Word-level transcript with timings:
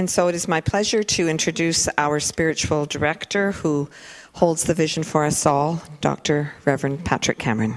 And 0.00 0.08
so 0.08 0.28
it 0.28 0.34
is 0.34 0.48
my 0.48 0.62
pleasure 0.62 1.02
to 1.02 1.28
introduce 1.28 1.86
our 1.98 2.20
spiritual 2.20 2.86
director 2.86 3.52
who 3.52 3.90
holds 4.32 4.64
the 4.64 4.72
vision 4.72 5.02
for 5.02 5.26
us 5.26 5.44
all, 5.44 5.82
Dr. 6.00 6.54
Reverend 6.64 7.04
Patrick 7.04 7.38
Cameron. 7.38 7.76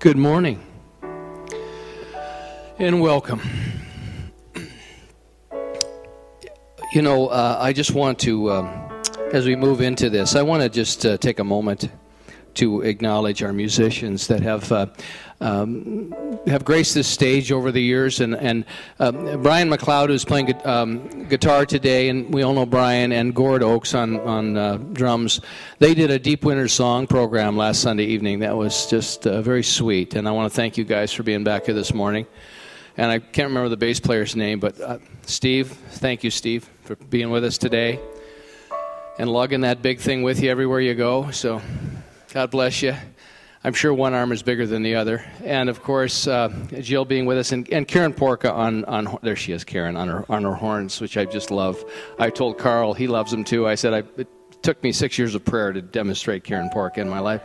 Good 0.00 0.16
morning 0.16 0.66
and 2.80 3.00
welcome. 3.00 3.40
You 6.92 7.02
know, 7.02 7.28
uh, 7.28 7.56
I 7.60 7.72
just 7.72 7.92
want 7.92 8.18
to, 8.18 8.50
um, 8.50 8.66
as 9.32 9.46
we 9.46 9.54
move 9.54 9.80
into 9.80 10.10
this, 10.10 10.34
I 10.34 10.42
want 10.42 10.64
to 10.64 10.68
just 10.68 11.06
uh, 11.06 11.18
take 11.18 11.38
a 11.38 11.44
moment 11.44 11.88
to 12.54 12.82
acknowledge 12.82 13.42
our 13.42 13.52
musicians 13.52 14.26
that 14.26 14.42
have 14.42 14.70
uh, 14.72 14.86
um, 15.40 16.14
have 16.46 16.64
graced 16.64 16.94
this 16.94 17.08
stage 17.08 17.50
over 17.50 17.72
the 17.72 17.80
years. 17.80 18.20
And, 18.20 18.34
and 18.34 18.64
um, 18.98 19.42
Brian 19.42 19.70
McLeod, 19.70 20.08
who's 20.08 20.24
playing 20.24 20.54
um, 20.66 21.28
guitar 21.28 21.64
today, 21.64 22.08
and 22.08 22.32
we 22.32 22.42
all 22.42 22.52
know 22.52 22.66
Brian, 22.66 23.12
and 23.12 23.34
Gord 23.34 23.62
Oakes 23.62 23.94
on, 23.94 24.20
on 24.20 24.56
uh, 24.56 24.76
drums. 24.92 25.40
They 25.78 25.94
did 25.94 26.10
a 26.10 26.18
Deep 26.18 26.44
Winter 26.44 26.68
Song 26.68 27.06
program 27.06 27.56
last 27.56 27.80
Sunday 27.80 28.04
evening 28.04 28.40
that 28.40 28.56
was 28.56 28.86
just 28.86 29.26
uh, 29.26 29.40
very 29.40 29.62
sweet. 29.62 30.14
And 30.14 30.28
I 30.28 30.32
want 30.32 30.52
to 30.52 30.54
thank 30.54 30.76
you 30.76 30.84
guys 30.84 31.12
for 31.12 31.22
being 31.22 31.44
back 31.44 31.66
here 31.66 31.74
this 31.74 31.94
morning. 31.94 32.26
And 32.96 33.10
I 33.10 33.18
can't 33.18 33.48
remember 33.48 33.70
the 33.70 33.76
bass 33.78 33.98
player's 33.98 34.36
name, 34.36 34.60
but 34.60 34.78
uh, 34.80 34.98
Steve, 35.22 35.68
thank 35.68 36.22
you, 36.22 36.30
Steve, 36.30 36.68
for 36.82 36.96
being 36.96 37.30
with 37.30 37.44
us 37.44 37.56
today 37.56 37.98
and 39.18 39.30
lugging 39.30 39.62
that 39.62 39.80
big 39.80 40.00
thing 40.00 40.22
with 40.22 40.42
you 40.42 40.50
everywhere 40.50 40.80
you 40.80 40.94
go. 40.94 41.30
So 41.30 41.62
God 42.32 42.52
bless 42.52 42.80
you. 42.80 42.94
I'm 43.64 43.74
sure 43.74 43.92
one 43.92 44.14
arm 44.14 44.30
is 44.30 44.44
bigger 44.44 44.64
than 44.64 44.84
the 44.84 44.94
other. 44.94 45.24
And 45.44 45.68
of 45.68 45.82
course, 45.82 46.28
uh, 46.28 46.48
Jill 46.80 47.04
being 47.04 47.26
with 47.26 47.38
us, 47.38 47.50
and, 47.50 47.68
and 47.72 47.88
Karen 47.88 48.14
Porka 48.14 48.52
on, 48.52 48.84
on, 48.84 49.18
there 49.22 49.34
she 49.34 49.50
is, 49.50 49.64
Karen, 49.64 49.96
on 49.96 50.06
her, 50.06 50.24
on 50.30 50.44
her 50.44 50.54
horns, 50.54 51.00
which 51.00 51.16
I 51.16 51.24
just 51.24 51.50
love. 51.50 51.84
I 52.20 52.30
told 52.30 52.56
Carl, 52.56 52.94
he 52.94 53.08
loves 53.08 53.32
them 53.32 53.42
too. 53.42 53.66
I 53.66 53.74
said, 53.74 53.92
I, 53.94 54.04
it 54.16 54.28
took 54.62 54.80
me 54.84 54.92
six 54.92 55.18
years 55.18 55.34
of 55.34 55.44
prayer 55.44 55.72
to 55.72 55.82
demonstrate 55.82 56.44
Karen 56.44 56.70
Porka 56.70 56.98
in 56.98 57.08
my 57.08 57.18
life. 57.18 57.42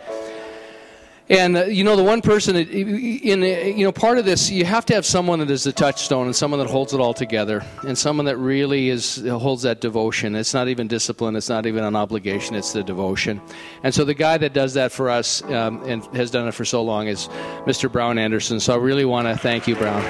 And 1.27 1.57
uh, 1.57 1.63
you 1.65 1.83
know, 1.83 1.95
the 1.95 2.03
one 2.03 2.21
person 2.21 2.55
in 2.55 3.41
you 3.41 3.83
know 3.83 3.91
part 3.91 4.19
of 4.19 4.25
this, 4.25 4.51
you 4.51 4.63
have 4.63 4.85
to 4.85 4.93
have 4.93 5.07
someone 5.07 5.39
that 5.39 5.49
is 5.49 5.63
the 5.63 5.71
touchstone 5.71 6.27
and 6.27 6.35
someone 6.35 6.59
that 6.59 6.69
holds 6.69 6.93
it 6.93 6.99
all 6.99 7.15
together, 7.15 7.65
and 7.87 7.97
someone 7.97 8.27
that 8.27 8.37
really 8.37 8.89
is 8.89 9.25
holds 9.27 9.63
that 9.63 9.81
devotion. 9.81 10.35
It's 10.35 10.53
not 10.53 10.67
even 10.67 10.87
discipline. 10.87 11.35
It's 11.35 11.49
not 11.49 11.65
even 11.65 11.83
an 11.83 11.95
obligation. 11.95 12.55
It's 12.55 12.73
the 12.73 12.83
devotion. 12.83 13.41
And 13.81 13.91
so 13.91 14.05
the 14.05 14.13
guy 14.13 14.37
that 14.37 14.53
does 14.53 14.75
that 14.75 14.91
for 14.91 15.09
us 15.09 15.41
um, 15.45 15.81
and 15.83 16.05
has 16.15 16.29
done 16.29 16.47
it 16.47 16.53
for 16.53 16.65
so 16.65 16.83
long 16.83 17.07
is 17.07 17.27
Mr. 17.65 17.91
Brown 17.91 18.19
Anderson. 18.19 18.59
So 18.59 18.73
I 18.73 18.77
really 18.77 19.05
want 19.05 19.27
to 19.27 19.35
thank 19.35 19.67
you, 19.67 19.75
Brown. 19.75 20.03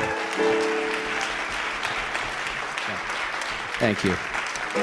Thank 3.79 4.03
you. 4.03 4.15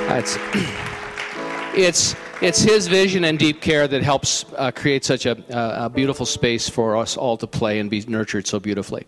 That's 0.08 0.38
it's 1.74 2.14
it's 2.42 2.60
his 2.60 2.88
vision 2.88 3.24
and 3.24 3.38
deep 3.38 3.60
care 3.60 3.86
that 3.86 4.02
helps 4.02 4.44
uh, 4.56 4.70
create 4.72 5.04
such 5.04 5.26
a, 5.26 5.36
a 5.84 5.88
beautiful 5.88 6.26
space 6.26 6.68
for 6.68 6.96
us 6.96 7.16
all 7.16 7.36
to 7.36 7.46
play 7.46 7.78
and 7.78 7.88
be 7.88 8.04
nurtured 8.08 8.46
so 8.46 8.58
beautifully. 8.58 9.06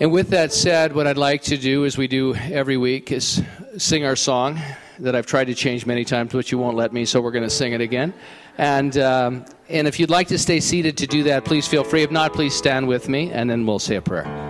And 0.00 0.10
with 0.10 0.30
that 0.30 0.50
said, 0.50 0.94
what 0.94 1.06
I'd 1.06 1.18
like 1.18 1.42
to 1.42 1.58
do, 1.58 1.84
as 1.84 1.98
we 1.98 2.08
do 2.08 2.34
every 2.34 2.78
week, 2.78 3.12
is 3.12 3.42
sing 3.76 4.06
our 4.06 4.16
song 4.16 4.58
that 4.98 5.14
I've 5.14 5.26
tried 5.26 5.44
to 5.44 5.54
change 5.54 5.84
many 5.84 6.06
times, 6.06 6.32
but 6.32 6.50
you 6.50 6.56
won't 6.56 6.76
let 6.76 6.94
me, 6.94 7.04
so 7.04 7.20
we're 7.20 7.32
going 7.32 7.44
to 7.44 7.50
sing 7.50 7.74
it 7.74 7.82
again. 7.82 8.14
And, 8.56 8.96
um, 8.96 9.44
and 9.68 9.86
if 9.86 10.00
you'd 10.00 10.10
like 10.10 10.28
to 10.28 10.38
stay 10.38 10.60
seated 10.60 10.96
to 10.98 11.06
do 11.06 11.22
that, 11.24 11.44
please 11.44 11.68
feel 11.68 11.84
free. 11.84 12.02
If 12.02 12.10
not, 12.10 12.32
please 12.32 12.54
stand 12.54 12.88
with 12.88 13.10
me, 13.10 13.30
and 13.30 13.48
then 13.50 13.66
we'll 13.66 13.78
say 13.78 13.96
a 13.96 14.02
prayer. 14.02 14.49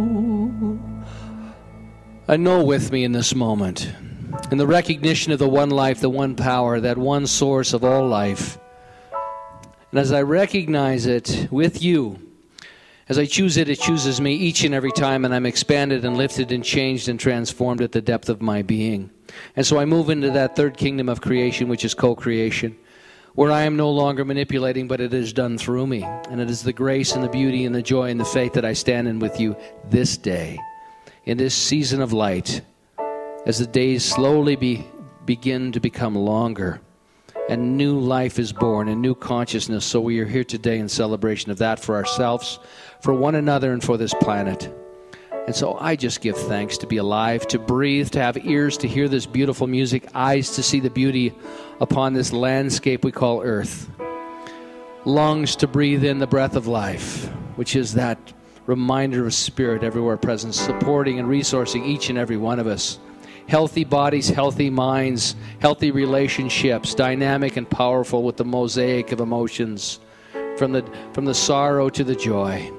I 2.28 2.38
know 2.38 2.64
with 2.64 2.92
me 2.92 3.04
in 3.04 3.12
this 3.12 3.36
moment, 3.36 3.92
in 4.52 4.58
the 4.58 4.66
recognition 4.66 5.34
of 5.34 5.40
the 5.40 5.50
one 5.50 5.70
life, 5.70 6.00
the 6.00 6.09
one 6.09 6.36
power, 6.36 6.80
that 6.80 6.98
one 6.98 7.28
source 7.28 7.74
of 7.74 7.84
all 7.84 8.08
life. 8.08 8.58
And 9.92 10.00
as 10.00 10.14
I 10.14 10.22
recognize 10.22 11.06
it 11.06 11.50
with 11.52 11.84
you, 11.84 12.26
as 13.09 13.20
I 13.20 13.26
choose 13.26 13.58
it, 13.58 13.68
it 13.68 13.82
chooses 13.82 14.22
me 14.22 14.36
each 14.36 14.64
and 14.64 14.74
every 14.74 14.94
time, 14.94 15.26
and 15.26 15.36
I'm 15.36 15.46
expanded 15.46 16.06
and 16.06 16.16
lifted 16.16 16.53
and 16.53 16.64
changed 16.64 17.09
and 17.09 17.20
transformed 17.20 17.82
at 17.82 17.92
the 17.92 18.02
depth 18.02 18.30
of 18.30 18.42
my 18.42 18.62
being. 18.62 19.09
And 19.58 19.68
so 19.68 19.78
I 19.78 19.84
move 19.84 20.09
into 20.09 20.32
that 20.32 20.56
third 20.56 20.78
kingdom 20.78 21.09
of 21.09 21.20
creation, 21.20 21.68
which 21.68 21.84
is 21.84 21.94
co 21.94 22.16
creation 22.16 22.78
where 23.36 23.52
I 23.52 23.62
am 23.64 23.75
no 23.75 23.90
longer 23.90 24.25
manipulating, 24.25 24.88
but 24.88 25.02
it 25.02 25.14
is 25.14 25.34
done 25.34 25.58
through 25.58 25.88
me. 25.88 26.03
And 26.03 26.42
it 26.42 26.50
is 26.50 26.64
the 26.64 26.74
grace 26.74 27.14
and 27.14 27.24
the 27.24 27.30
beauty 27.30 27.66
and 27.66 27.74
the 27.74 27.81
joy 27.81 28.09
and 28.09 28.19
the 28.19 28.25
faith 28.25 28.53
that 28.53 28.66
I 28.66 28.74
stand 28.74 29.08
in 29.08 29.19
with 29.19 29.40
you 29.40 29.56
this 29.90 30.18
day, 30.18 30.59
in 31.25 31.38
this 31.38 31.56
season 31.56 32.02
of 32.02 32.14
light, 32.14 32.62
as 33.46 33.59
the 33.59 33.68
days 33.68 34.03
slowly 34.03 34.56
be, 34.56 34.86
begin 35.25 35.72
to 35.72 35.80
become 35.80 36.16
longer 36.16 36.81
and 37.52 37.75
new 37.75 38.00
life 38.00 38.40
is 38.40 38.53
born 38.53 38.88
and 38.88 39.02
new 39.02 39.14
consciousness. 39.14 39.84
So 39.84 40.00
we 40.00 40.20
are 40.20 40.25
here 40.25 40.46
today 40.46 40.80
in 40.80 40.88
celebration 40.88 41.52
of 41.52 41.58
that 41.58 41.81
for 41.81 41.96
ourselves, 41.96 42.59
for 43.02 43.14
one 43.14 43.36
another, 43.36 43.74
and 43.74 43.84
for 43.84 43.97
this 43.97 44.14
planet. 44.14 44.74
And 45.47 45.56
so 45.56 45.75
I 45.79 45.96
just 45.96 46.22
give 46.22 46.38
thanks 46.38 46.78
to 46.78 46.88
be 46.88 46.97
alive, 46.97 47.47
to 47.47 47.57
breathe, 47.57 48.12
to 48.12 48.19
have 48.19 48.38
ears 48.46 48.78
to 48.78 48.88
hear 48.88 49.07
this 49.07 49.25
beautiful 49.25 49.66
music, 49.66 50.07
eyes 50.13 50.52
to 50.52 50.63
see 50.63 50.79
the 50.79 50.90
beauty 50.90 51.34
upon 51.79 52.13
this 52.13 52.31
landscape 52.31 53.03
we 53.03 53.12
call 53.12 53.41
earth, 53.41 53.90
lungs 55.03 55.56
to 55.57 55.68
breathe 55.68 56.03
in 56.03 56.19
the 56.19 56.28
breath 56.28 56.56
of 56.56 56.68
life, 56.68 57.25
which 57.56 57.75
is 57.75 57.96
that 57.96 58.34
reminder 58.68 59.25
of 59.25 59.34
spirit 59.34 59.84
everywhere 59.84 60.16
present, 60.16 60.53
supporting 60.53 61.17
and 61.17 61.28
resourcing 61.28 61.88
each 61.88 62.09
and 62.09 62.20
every 62.20 62.38
one 62.38 62.59
of 62.59 62.67
us. 62.67 62.99
Healthy 63.47 63.84
bodies, 63.84 64.29
healthy 64.29 64.70
minds, 64.70 65.35
healthy 65.59 65.90
relationships, 65.90 66.93
dynamic 66.93 67.58
and 67.58 67.67
powerful 67.67 68.22
with 68.22 68.38
the 68.38 68.46
mosaic 68.46 69.11
of 69.11 69.20
emotions, 69.20 69.99
from 70.58 70.72
the, 70.72 70.85
from 71.14 71.26
the 71.26 71.34
sorrow 71.34 71.90
to 71.90 72.03
the 72.03 72.16
joy. 72.16 72.72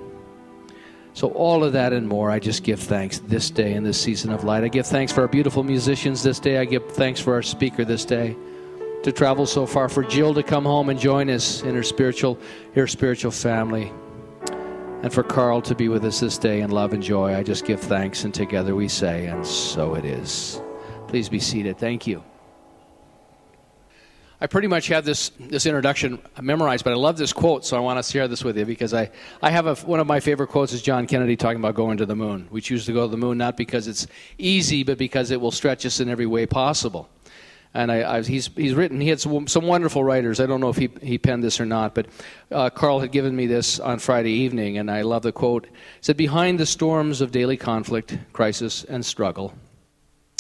So, 1.14 1.28
all 1.32 1.62
of 1.62 1.74
that 1.74 1.92
and 1.92 2.08
more, 2.08 2.30
I 2.30 2.38
just 2.38 2.64
give 2.64 2.80
thanks 2.80 3.18
this 3.18 3.50
day 3.50 3.74
in 3.74 3.84
this 3.84 4.00
season 4.00 4.32
of 4.32 4.44
light. 4.44 4.64
I 4.64 4.68
give 4.68 4.86
thanks 4.86 5.12
for 5.12 5.20
our 5.20 5.28
beautiful 5.28 5.62
musicians 5.62 6.22
this 6.22 6.40
day. 6.40 6.58
I 6.58 6.64
give 6.64 6.90
thanks 6.92 7.20
for 7.20 7.34
our 7.34 7.42
speaker 7.42 7.84
this 7.84 8.04
day 8.04 8.34
to 9.02 9.12
travel 9.12 9.46
so 9.46 9.66
far, 9.66 9.88
for 9.88 10.04
Jill 10.04 10.32
to 10.34 10.42
come 10.42 10.64
home 10.64 10.88
and 10.88 10.98
join 10.98 11.28
us 11.28 11.62
in 11.62 11.74
her 11.74 11.82
spiritual, 11.82 12.38
her 12.74 12.86
spiritual 12.86 13.30
family, 13.30 13.92
and 15.02 15.12
for 15.12 15.22
Carl 15.22 15.60
to 15.62 15.74
be 15.74 15.88
with 15.88 16.04
us 16.04 16.20
this 16.20 16.38
day 16.38 16.60
in 16.60 16.70
love 16.70 16.92
and 16.92 17.02
joy. 17.02 17.34
I 17.34 17.42
just 17.42 17.66
give 17.66 17.80
thanks, 17.80 18.24
and 18.24 18.32
together 18.32 18.74
we 18.74 18.88
say, 18.88 19.26
and 19.26 19.46
so 19.46 19.94
it 19.94 20.04
is. 20.04 20.62
Please 21.08 21.28
be 21.28 21.40
seated. 21.40 21.76
Thank 21.76 22.06
you. 22.06 22.22
I 24.42 24.48
pretty 24.48 24.66
much 24.66 24.88
have 24.88 25.04
this, 25.04 25.30
this 25.38 25.66
introduction 25.66 26.20
memorized, 26.40 26.82
but 26.82 26.92
I 26.92 26.96
love 26.96 27.16
this 27.16 27.32
quote, 27.32 27.64
so 27.64 27.76
I 27.76 27.80
want 27.80 28.04
to 28.04 28.10
share 28.10 28.26
this 28.26 28.42
with 28.42 28.58
you 28.58 28.64
because 28.64 28.92
I, 28.92 29.08
I 29.40 29.50
have 29.50 29.68
a, 29.68 29.76
one 29.86 30.00
of 30.00 30.08
my 30.08 30.18
favorite 30.18 30.48
quotes 30.48 30.72
is 30.72 30.82
John 30.82 31.06
Kennedy 31.06 31.36
talking 31.36 31.58
about 31.58 31.76
going 31.76 31.96
to 31.98 32.06
the 32.06 32.16
moon. 32.16 32.48
We 32.50 32.60
choose 32.60 32.84
to 32.86 32.92
go 32.92 33.02
to 33.02 33.08
the 33.08 33.16
moon 33.16 33.38
not 33.38 33.56
because 33.56 33.86
it's 33.86 34.08
easy, 34.38 34.82
but 34.82 34.98
because 34.98 35.30
it 35.30 35.40
will 35.40 35.52
stretch 35.52 35.86
us 35.86 36.00
in 36.00 36.08
every 36.08 36.26
way 36.26 36.46
possible. 36.46 37.08
And 37.72 37.92
I, 37.92 38.16
I, 38.16 38.22
he's, 38.22 38.48
he's 38.56 38.74
written, 38.74 39.00
he 39.00 39.10
had 39.10 39.20
some, 39.20 39.46
some, 39.46 39.64
wonderful 39.64 40.02
writers. 40.02 40.40
I 40.40 40.46
don't 40.46 40.60
know 40.60 40.70
if 40.70 40.76
he, 40.76 40.90
he 41.00 41.18
penned 41.18 41.44
this 41.44 41.60
or 41.60 41.64
not, 41.64 41.94
but 41.94 42.08
uh, 42.50 42.68
Carl 42.68 42.98
had 42.98 43.12
given 43.12 43.36
me 43.36 43.46
this 43.46 43.78
on 43.78 44.00
Friday 44.00 44.32
evening, 44.32 44.76
and 44.76 44.90
I 44.90 45.02
love 45.02 45.22
the 45.22 45.30
quote. 45.30 45.68
Said, 46.00 46.16
Behind 46.16 46.58
the 46.58 46.66
storms 46.66 47.20
of 47.20 47.30
daily 47.30 47.56
conflict, 47.56 48.18
crisis, 48.32 48.82
and 48.82 49.06
struggle, 49.06 49.54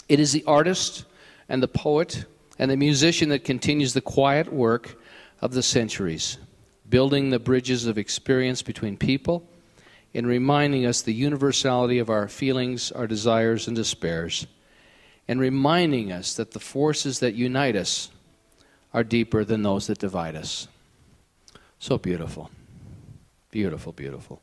it 0.08 0.18
is 0.18 0.32
the 0.32 0.42
artist 0.44 1.04
and 1.48 1.62
the 1.62 1.68
poet 1.68 2.24
and 2.58 2.70
the 2.70 2.76
musician 2.76 3.28
that 3.30 3.44
continues 3.44 3.94
the 3.94 4.00
quiet 4.00 4.52
work 4.52 4.98
of 5.40 5.52
the 5.52 5.62
centuries, 5.62 6.38
building 6.88 7.30
the 7.30 7.38
bridges 7.38 7.86
of 7.86 7.98
experience 7.98 8.62
between 8.62 8.96
people 8.96 9.46
and 10.14 10.26
reminding 10.26 10.84
us 10.84 11.02
the 11.02 11.14
universality 11.14 11.98
of 11.98 12.10
our 12.10 12.28
feelings, 12.28 12.92
our 12.92 13.06
desires, 13.06 13.66
and 13.66 13.76
despairs, 13.76 14.46
and 15.26 15.40
reminding 15.40 16.12
us 16.12 16.34
that 16.34 16.50
the 16.50 16.60
forces 16.60 17.20
that 17.20 17.34
unite 17.34 17.76
us 17.76 18.10
are 18.92 19.04
deeper 19.04 19.44
than 19.44 19.62
those 19.62 19.86
that 19.86 19.98
divide 19.98 20.36
us. 20.36 20.68
So 21.78 21.96
beautiful. 21.96 22.50
Beautiful, 23.50 23.92
beautiful. 23.92 24.42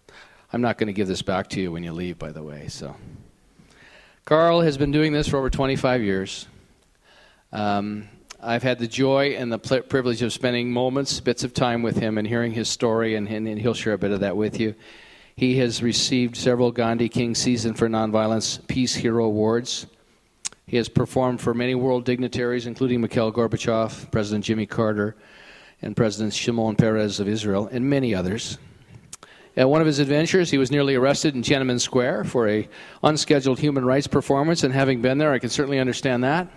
I'm 0.51 0.61
not 0.61 0.77
going 0.77 0.87
to 0.87 0.93
give 0.93 1.07
this 1.07 1.21
back 1.21 1.49
to 1.49 1.61
you 1.61 1.71
when 1.71 1.83
you 1.83 1.93
leave, 1.93 2.17
by 2.17 2.31
the 2.31 2.43
way. 2.43 2.67
So, 2.67 2.95
Carl 4.25 4.61
has 4.61 4.77
been 4.77 4.91
doing 4.91 5.13
this 5.13 5.27
for 5.27 5.37
over 5.37 5.49
25 5.49 6.01
years. 6.01 6.47
Um, 7.51 8.07
I've 8.41 8.63
had 8.63 8.79
the 8.79 8.87
joy 8.87 9.35
and 9.37 9.51
the 9.51 9.57
privilege 9.57 10.21
of 10.21 10.31
spending 10.31 10.71
moments, 10.71 11.19
bits 11.19 11.43
of 11.43 11.53
time 11.53 11.81
with 11.81 11.97
him 11.97 12.17
and 12.17 12.27
hearing 12.27 12.53
his 12.53 12.69
story, 12.69 13.15
and, 13.15 13.27
and, 13.27 13.47
and 13.47 13.59
he'll 13.59 13.73
share 13.73 13.93
a 13.93 13.97
bit 13.97 14.11
of 14.11 14.21
that 14.21 14.37
with 14.37 14.59
you. 14.59 14.75
He 15.35 15.57
has 15.57 15.83
received 15.83 16.35
several 16.37 16.71
Gandhi 16.71 17.09
King 17.09 17.35
Season 17.35 17.73
for 17.73 17.89
Nonviolence 17.89 18.65
Peace 18.67 18.95
Hero 18.95 19.25
Awards. 19.25 19.87
He 20.67 20.77
has 20.77 20.87
performed 20.87 21.41
for 21.41 21.53
many 21.53 21.75
world 21.75 22.05
dignitaries, 22.05 22.67
including 22.67 23.01
Mikhail 23.01 23.31
Gorbachev, 23.31 24.11
President 24.11 24.45
Jimmy 24.45 24.65
Carter, 24.65 25.15
and 25.81 25.95
President 25.95 26.33
Shimon 26.33 26.75
Peres 26.75 27.19
of 27.19 27.27
Israel, 27.27 27.67
and 27.71 27.89
many 27.89 28.13
others. 28.13 28.57
At 29.57 29.69
one 29.69 29.81
of 29.81 29.87
his 29.87 29.99
adventures, 29.99 30.51
he 30.51 30.57
was 30.57 30.71
nearly 30.71 30.95
arrested 30.95 31.35
in 31.35 31.41
Tiananmen 31.41 31.81
Square 31.81 32.25
for 32.25 32.47
a 32.47 32.69
unscheduled 33.03 33.59
human 33.59 33.83
rights 33.83 34.07
performance, 34.07 34.63
and 34.63 34.73
having 34.73 35.01
been 35.01 35.17
there, 35.17 35.33
I 35.33 35.39
can 35.39 35.49
certainly 35.49 35.79
understand 35.79 36.23
that. 36.23 36.47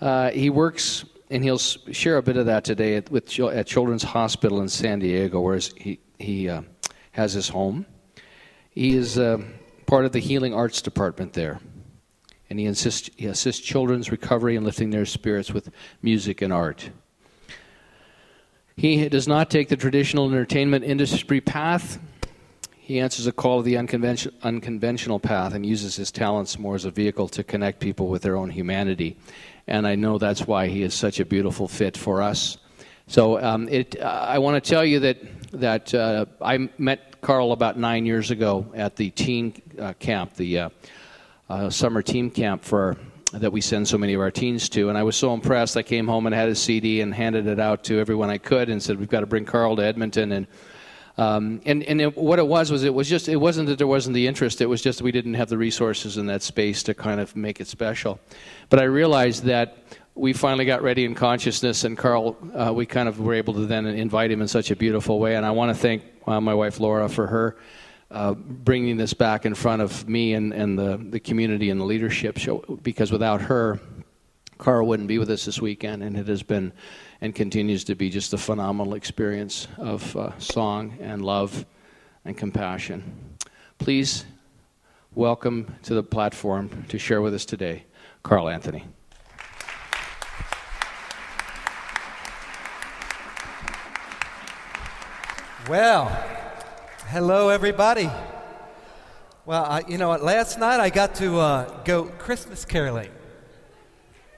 Uh, 0.00 0.30
he 0.30 0.50
works, 0.50 1.04
and 1.30 1.42
he'll 1.42 1.58
share 1.58 2.18
a 2.18 2.22
bit 2.22 2.36
of 2.36 2.46
that 2.46 2.64
today 2.64 2.96
at, 2.96 3.10
with, 3.10 3.38
at 3.40 3.66
Children's 3.66 4.02
Hospital 4.02 4.60
in 4.60 4.68
San 4.68 4.98
Diego, 4.98 5.40
where 5.40 5.58
he, 5.76 5.98
he 6.18 6.48
uh, 6.48 6.62
has 7.12 7.32
his 7.32 7.48
home. 7.48 7.86
He 8.70 8.94
is 8.94 9.18
uh, 9.18 9.38
part 9.86 10.04
of 10.04 10.12
the 10.12 10.18
Healing 10.18 10.52
Arts 10.52 10.82
Department 10.82 11.32
there, 11.32 11.60
and 12.50 12.58
he, 12.58 12.66
he 12.66 13.26
assists 13.26 13.60
children's 13.60 14.10
recovery 14.10 14.56
and 14.56 14.66
lifting 14.66 14.90
their 14.90 15.06
spirits 15.06 15.50
with 15.52 15.70
music 16.02 16.42
and 16.42 16.52
art. 16.52 16.90
He 18.76 19.08
does 19.08 19.26
not 19.26 19.48
take 19.48 19.70
the 19.70 19.76
traditional 19.76 20.28
entertainment 20.28 20.84
industry 20.84 21.40
path. 21.40 21.98
He 22.86 23.00
answers 23.00 23.26
a 23.26 23.32
call 23.32 23.58
of 23.58 23.64
the 23.64 23.76
unconvention, 23.76 24.32
unconventional 24.42 25.18
path 25.18 25.54
and 25.54 25.66
uses 25.66 25.96
his 25.96 26.12
talents 26.12 26.58
more 26.58 26.76
as 26.76 26.84
a 26.84 26.90
vehicle 26.90 27.28
to 27.30 27.42
connect 27.42 27.80
people 27.80 28.06
with 28.06 28.22
their 28.22 28.36
own 28.36 28.48
humanity 28.48 29.16
and 29.68 29.86
I 29.86 29.94
know 29.94 30.18
that's 30.18 30.46
why 30.46 30.68
he 30.68 30.82
is 30.82 30.94
such 30.94 31.20
a 31.20 31.24
beautiful 31.24 31.68
fit 31.68 31.96
for 31.96 32.22
us. 32.22 32.58
So 33.08 33.42
um, 33.42 33.68
it, 33.68 34.00
uh, 34.00 34.26
I 34.28 34.38
want 34.38 34.62
to 34.62 34.70
tell 34.70 34.84
you 34.84 35.00
that 35.00 35.18
that 35.52 35.94
uh, 35.94 36.26
I 36.40 36.68
met 36.76 37.20
Carl 37.20 37.52
about 37.52 37.78
nine 37.78 38.04
years 38.04 38.30
ago 38.30 38.66
at 38.74 38.96
the 38.96 39.10
teen 39.10 39.54
uh, 39.78 39.92
camp, 39.94 40.34
the 40.34 40.58
uh, 40.58 40.68
uh, 41.48 41.70
summer 41.70 42.02
team 42.02 42.30
camp 42.30 42.64
for 42.64 42.96
that 43.32 43.52
we 43.52 43.60
send 43.60 43.86
so 43.88 43.96
many 43.96 44.14
of 44.14 44.20
our 44.20 44.30
teens 44.30 44.68
to, 44.70 44.88
and 44.88 44.98
I 44.98 45.02
was 45.02 45.16
so 45.16 45.34
impressed. 45.34 45.76
I 45.76 45.82
came 45.82 46.06
home 46.06 46.26
and 46.26 46.34
had 46.34 46.48
a 46.48 46.54
CD 46.54 47.00
and 47.00 47.14
handed 47.14 47.46
it 47.46 47.58
out 47.58 47.84
to 47.84 47.98
everyone 47.98 48.30
I 48.30 48.38
could, 48.38 48.68
and 48.68 48.82
said, 48.82 48.98
"We've 48.98 49.08
got 49.08 49.20
to 49.20 49.26
bring 49.26 49.44
Carl 49.44 49.76
to 49.76 49.84
Edmonton." 49.84 50.32
And 50.32 50.46
um, 51.18 51.60
and 51.64 51.82
and 51.84 52.00
it, 52.00 52.16
what 52.16 52.38
it 52.38 52.46
was 52.46 52.70
was 52.70 52.84
it 52.84 52.92
was 52.92 53.08
just 53.08 53.28
it 53.28 53.36
wasn't 53.36 53.68
that 53.68 53.78
there 53.78 53.86
wasn't 53.86 54.14
the 54.14 54.26
interest. 54.26 54.60
It 54.60 54.66
was 54.66 54.82
just 54.82 55.02
we 55.02 55.12
didn't 55.12 55.34
have 55.34 55.48
the 55.48 55.58
resources 55.58 56.16
in 56.16 56.26
that 56.26 56.42
space 56.42 56.82
to 56.84 56.94
kind 56.94 57.20
of 57.20 57.34
make 57.34 57.60
it 57.60 57.68
special. 57.68 58.20
But 58.68 58.80
I 58.80 58.84
realized 58.84 59.44
that 59.44 59.78
we 60.14 60.32
finally 60.32 60.64
got 60.64 60.82
ready 60.82 61.04
in 61.04 61.14
consciousness, 61.14 61.84
and 61.84 61.96
Carl, 61.96 62.36
uh, 62.54 62.72
we 62.74 62.86
kind 62.86 63.08
of 63.08 63.20
were 63.20 63.34
able 63.34 63.54
to 63.54 63.66
then 63.66 63.86
invite 63.86 64.30
him 64.30 64.40
in 64.40 64.48
such 64.48 64.70
a 64.70 64.76
beautiful 64.76 65.18
way. 65.18 65.36
And 65.36 65.44
I 65.44 65.50
want 65.50 65.70
to 65.70 65.74
thank 65.74 66.02
uh, 66.26 66.40
my 66.40 66.54
wife 66.54 66.80
Laura 66.80 67.08
for 67.08 67.26
her 67.26 67.56
uh, 68.10 68.34
bringing 68.34 68.96
this 68.96 69.14
back 69.14 69.46
in 69.46 69.54
front 69.54 69.82
of 69.82 70.08
me 70.08 70.34
and, 70.34 70.52
and 70.52 70.78
the, 70.78 70.96
the 70.96 71.20
community 71.20 71.70
and 71.70 71.80
the 71.80 71.84
leadership 71.84 72.38
show, 72.38 72.58
because 72.82 73.10
without 73.10 73.40
her, 73.42 73.80
Carl 74.58 74.86
wouldn't 74.86 75.08
be 75.08 75.18
with 75.18 75.30
us 75.30 75.44
this 75.44 75.60
weekend, 75.60 76.02
and 76.02 76.16
it 76.16 76.28
has 76.28 76.42
been 76.42 76.72
and 77.20 77.34
continues 77.34 77.84
to 77.84 77.94
be 77.94 78.10
just 78.10 78.32
a 78.32 78.38
phenomenal 78.38 78.94
experience 78.94 79.68
of 79.78 80.16
uh, 80.16 80.38
song 80.38 80.96
and 81.00 81.24
love 81.24 81.64
and 82.24 82.36
compassion. 82.36 83.36
Please 83.78 84.24
welcome 85.14 85.74
to 85.82 85.94
the 85.94 86.02
platform 86.02 86.84
to 86.88 86.98
share 86.98 87.22
with 87.22 87.34
us 87.34 87.44
today, 87.44 87.84
Carl 88.22 88.48
Anthony. 88.48 88.84
Well, 95.68 96.06
hello, 97.08 97.48
everybody. 97.48 98.08
Well, 99.44 99.64
I, 99.64 99.82
you 99.88 99.98
know 99.98 100.08
what? 100.08 100.22
Last 100.22 100.58
night 100.58 100.80
I 100.80 100.90
got 100.90 101.16
to 101.16 101.38
uh, 101.38 101.82
go 101.82 102.04
Christmas 102.04 102.64
caroling 102.64 103.10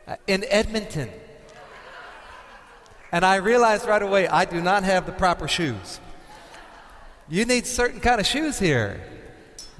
uh, 0.07 0.17
in 0.27 0.45
Edmonton. 0.49 1.11
And 3.11 3.25
I 3.25 3.37
realized 3.37 3.87
right 3.87 4.03
away 4.03 4.29
I 4.29 4.45
do 4.45 4.61
not 4.61 4.85
have 4.85 5.07
the 5.07 5.13
proper 5.13 5.49
shoes. 5.49 6.01
You 7.29 7.45
need 7.45 7.67
certain 7.67 8.01
kind 8.01 8.21
of 8.21 8.27
shoes 8.27 8.59
here. 8.59 9.01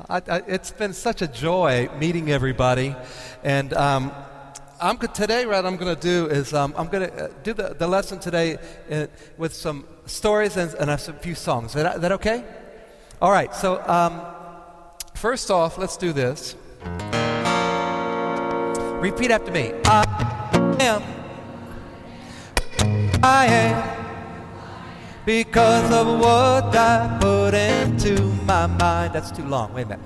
I, 0.09 0.17
I, 0.29 0.43
it's 0.47 0.71
been 0.71 0.93
such 0.93 1.23
a 1.23 1.27
joy 1.27 1.89
meeting 1.99 2.31
everybody. 2.31 2.95
And 3.43 3.73
um, 3.75 4.13
I'm, 4.81 4.99
today, 4.99 5.45
what 5.45 5.67
I'm 5.67 5.77
going 5.77 5.95
to 5.95 6.01
do 6.01 6.27
is 6.27 6.55
um, 6.55 6.73
I'm 6.77 6.87
going 6.89 7.09
to 7.09 7.25
uh, 7.25 7.29
do 7.43 7.53
the, 7.53 7.75
the 7.75 7.89
lesson 7.89 8.21
today 8.21 8.59
uh, 8.91 9.07
with 9.37 9.55
some 9.55 9.87
stories 10.07 10.57
and, 10.57 10.73
and, 10.75 10.91
a 10.91 10.99
few 10.99 11.35
songs. 11.35 11.75
Is 11.75 11.83
that, 11.83 11.97
is 11.97 12.03
that 12.03 12.13
okay? 12.13 12.45
All 13.21 13.33
right, 13.33 13.53
so 13.55 13.83
um, 13.89 14.21
first 15.15 15.51
off, 15.51 15.79
let's 15.79 15.97
do 15.97 16.13
this. 16.13 16.55
Repeat 19.01 19.31
after 19.31 19.51
me. 19.51 19.73
I 19.85 20.77
am 20.81 21.18
I 23.23 23.47
am 23.47 23.99
because 25.25 25.91
of 25.93 26.21
what 26.21 26.75
I 26.77 27.19
put 27.21 27.53
into 27.53 28.23
my 28.45 28.67
mind. 28.67 29.13
That's 29.13 29.31
too 29.31 29.45
long. 29.45 29.75
Wait 29.75 29.83
a 29.83 29.87
minute. 29.87 30.05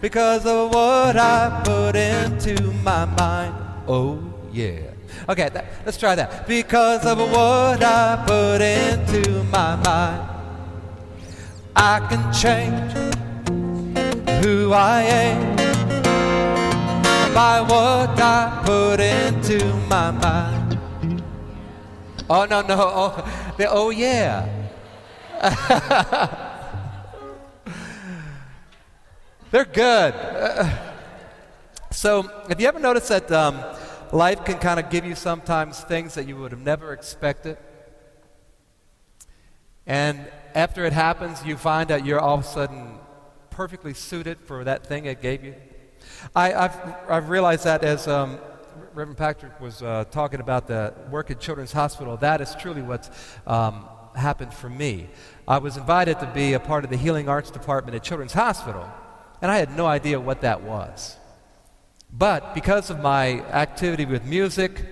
Because 0.00 0.46
of 0.46 0.72
what 0.74 1.16
I 1.16 1.62
put 1.64 1.94
into 1.94 2.72
my 2.82 3.04
mind. 3.04 3.54
Oh, 3.86 4.22
yeah. 4.50 4.80
Okay, 5.28 5.48
that, 5.50 5.66
let's 5.84 5.98
try 5.98 6.14
that. 6.14 6.46
Because 6.46 7.04
of 7.04 7.18
what 7.18 7.82
I 7.82 8.24
put 8.26 8.60
into 8.62 9.44
my 9.44 9.76
mind, 9.76 10.28
I 11.76 12.00
can 12.08 12.32
change 12.32 12.92
who 14.42 14.72
I 14.72 15.02
am 15.02 15.56
by 17.34 17.60
what 17.60 18.18
I 18.18 18.62
put 18.64 19.00
into 19.00 19.64
my 19.88 20.10
mind. 20.10 20.61
Oh, 22.34 22.46
no, 22.46 22.62
no. 22.62 22.76
Oh, 22.80 23.28
oh 23.68 23.90
yeah. 23.90 24.48
They're 29.50 29.66
good. 29.66 30.14
Uh, 30.14 30.78
so, 31.90 32.22
have 32.48 32.58
you 32.58 32.66
ever 32.68 32.78
noticed 32.78 33.10
that 33.10 33.30
um, 33.30 33.62
life 34.12 34.46
can 34.46 34.56
kind 34.56 34.80
of 34.80 34.88
give 34.88 35.04
you 35.04 35.14
sometimes 35.14 35.80
things 35.80 36.14
that 36.14 36.26
you 36.26 36.38
would 36.38 36.52
have 36.52 36.62
never 36.62 36.94
expected? 36.94 37.58
And 39.86 40.26
after 40.54 40.86
it 40.86 40.94
happens, 40.94 41.44
you 41.44 41.58
find 41.58 41.90
that 41.90 42.06
you're 42.06 42.18
all 42.18 42.38
of 42.38 42.44
a 42.46 42.48
sudden 42.48 42.98
perfectly 43.50 43.92
suited 43.92 44.38
for 44.40 44.64
that 44.64 44.86
thing 44.86 45.04
it 45.04 45.20
gave 45.20 45.44
you? 45.44 45.54
I, 46.34 46.48
have 46.48 46.96
I've 47.10 47.28
realized 47.28 47.64
that 47.64 47.84
as 47.84 48.08
um, 48.08 48.38
Reverend 48.94 49.16
Patrick 49.16 49.58
was 49.58 49.82
uh, 49.82 50.04
talking 50.10 50.40
about 50.40 50.66
the 50.66 50.92
work 51.10 51.30
at 51.30 51.40
Children's 51.40 51.72
Hospital, 51.72 52.18
that 52.18 52.42
is 52.42 52.54
truly 52.56 52.82
what's 52.82 53.10
um, 53.46 53.86
happened 54.14 54.52
for 54.52 54.68
me. 54.68 55.08
I 55.48 55.58
was 55.58 55.78
invited 55.78 56.20
to 56.20 56.26
be 56.26 56.52
a 56.52 56.60
part 56.60 56.84
of 56.84 56.90
the 56.90 56.98
Healing 56.98 57.26
Arts 57.26 57.50
Department 57.50 57.94
at 57.94 58.02
Children's 58.02 58.34
Hospital, 58.34 58.86
and 59.40 59.50
I 59.50 59.56
had 59.56 59.74
no 59.76 59.86
idea 59.86 60.20
what 60.20 60.42
that 60.42 60.62
was. 60.62 61.16
But 62.12 62.54
because 62.54 62.90
of 62.90 63.00
my 63.00 63.40
activity 63.50 64.04
with 64.04 64.26
music 64.26 64.84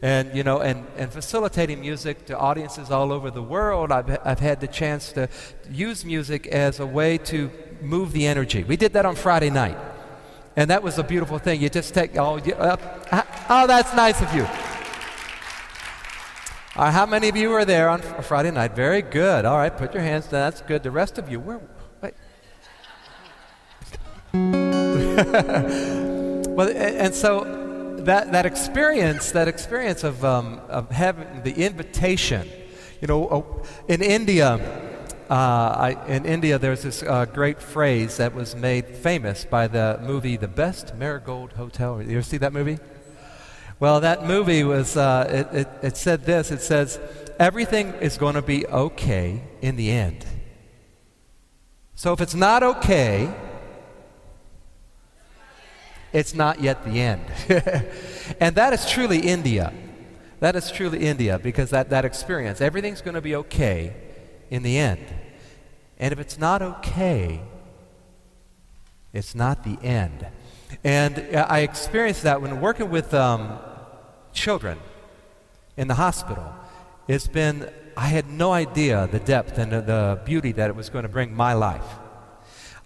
and 0.00 0.32
you 0.34 0.44
know 0.44 0.60
and, 0.60 0.86
and 0.96 1.12
facilitating 1.12 1.80
music 1.80 2.26
to 2.26 2.38
audiences 2.38 2.90
all 2.90 3.12
over 3.12 3.30
the 3.30 3.42
world 3.42 3.92
I've, 3.92 4.18
I've 4.24 4.40
had 4.40 4.60
the 4.60 4.66
chance 4.66 5.12
to 5.12 5.28
use 5.70 6.06
music 6.06 6.46
as 6.46 6.80
a 6.80 6.86
way 6.86 7.18
to 7.18 7.50
move 7.82 8.12
the 8.12 8.26
energy 8.26 8.64
we 8.64 8.78
did 8.78 8.94
that 8.94 9.04
on 9.04 9.14
friday 9.14 9.50
night 9.50 9.76
and 10.60 10.70
that 10.70 10.82
was 10.82 10.98
a 10.98 11.02
beautiful 11.02 11.38
thing 11.38 11.60
you 11.60 11.68
just 11.68 11.94
take 11.94 12.16
oh, 12.16 12.36
you, 12.36 12.54
uh, 12.54 12.76
oh 13.48 13.66
that's 13.66 13.94
nice 13.94 14.20
of 14.22 14.32
you 14.34 14.46
right, 16.80 16.92
how 16.92 17.06
many 17.06 17.28
of 17.28 17.36
you 17.36 17.50
were 17.50 17.64
there 17.64 17.88
on 17.88 18.00
Friday 18.00 18.50
night? 18.50 18.74
Very 18.74 19.02
good. 19.02 19.44
All 19.44 19.58
right, 19.58 19.76
put 19.76 19.92
your 19.92 20.02
hands 20.02 20.26
down. 20.26 20.50
That's 20.50 20.62
good. 20.62 20.82
The 20.82 20.90
rest 20.90 21.18
of 21.18 21.30
you, 21.30 21.40
where? 21.40 21.60
Wait. 22.00 22.14
well, 26.56 26.68
and 26.68 27.14
so 27.14 27.96
that, 28.00 28.32
that 28.32 28.46
experience, 28.46 29.32
that 29.32 29.48
experience 29.48 30.04
of, 30.04 30.24
um, 30.24 30.60
of 30.68 30.90
having 30.90 31.42
the 31.42 31.52
invitation, 31.52 32.48
you 33.00 33.08
know, 33.08 33.28
oh, 33.30 33.62
in 33.88 34.02
India, 34.02 34.48
uh, 34.48 34.89
I, 35.34 36.06
in 36.08 36.26
India, 36.26 36.58
there's 36.58 36.82
this 36.82 37.02
uh, 37.04 37.24
great 37.24 37.62
phrase 37.62 38.16
that 38.16 38.34
was 38.34 38.56
made 38.56 38.86
famous 38.86 39.44
by 39.44 39.68
the 39.68 40.00
movie 40.02 40.36
The 40.36 40.48
Best 40.48 40.96
Marigold 40.96 41.52
Hotel. 41.52 42.02
You 42.02 42.18
ever 42.18 42.22
see 42.22 42.38
that 42.38 42.52
movie? 42.52 42.78
Well, 43.78 44.00
that 44.00 44.26
movie 44.26 44.64
was, 44.64 44.96
uh, 44.96 45.46
it, 45.52 45.56
it, 45.56 45.68
it 45.82 45.96
said 45.96 46.24
this 46.24 46.50
it 46.50 46.60
says, 46.60 46.98
everything 47.38 47.92
is 48.00 48.18
going 48.18 48.34
to 48.34 48.42
be 48.42 48.66
okay 48.66 49.42
in 49.62 49.76
the 49.76 49.90
end. 49.90 50.26
So 51.94 52.12
if 52.12 52.20
it's 52.20 52.34
not 52.34 52.62
okay, 52.62 53.32
it's 56.12 56.34
not 56.34 56.60
yet 56.60 56.84
the 56.84 57.00
end. 57.00 57.22
and 58.40 58.56
that 58.56 58.72
is 58.72 58.90
truly 58.90 59.20
India. 59.20 59.72
That 60.40 60.56
is 60.56 60.72
truly 60.72 60.98
India 61.06 61.38
because 61.38 61.70
that, 61.70 61.90
that 61.90 62.04
experience, 62.04 62.60
everything's 62.60 63.00
going 63.00 63.14
to 63.14 63.20
be 63.20 63.36
okay 63.36 63.94
in 64.50 64.62
the 64.62 64.76
end. 64.76 65.00
And 66.00 66.12
if 66.12 66.18
it's 66.18 66.38
not 66.38 66.62
okay, 66.62 67.42
it's 69.12 69.34
not 69.34 69.64
the 69.64 69.78
end. 69.86 70.26
And 70.82 71.18
I 71.36 71.60
experienced 71.60 72.22
that 72.22 72.40
when 72.40 72.60
working 72.60 72.90
with 72.90 73.12
um, 73.12 73.58
children 74.32 74.78
in 75.76 75.88
the 75.88 75.94
hospital. 75.94 76.54
It's 77.06 77.26
been, 77.26 77.70
I 77.96 78.06
had 78.06 78.30
no 78.30 78.52
idea 78.52 79.08
the 79.12 79.18
depth 79.18 79.58
and 79.58 79.70
the, 79.70 79.80
the 79.82 80.20
beauty 80.24 80.52
that 80.52 80.70
it 80.70 80.76
was 80.76 80.88
going 80.88 81.02
to 81.02 81.08
bring 81.08 81.34
my 81.34 81.52
life. 81.52 81.84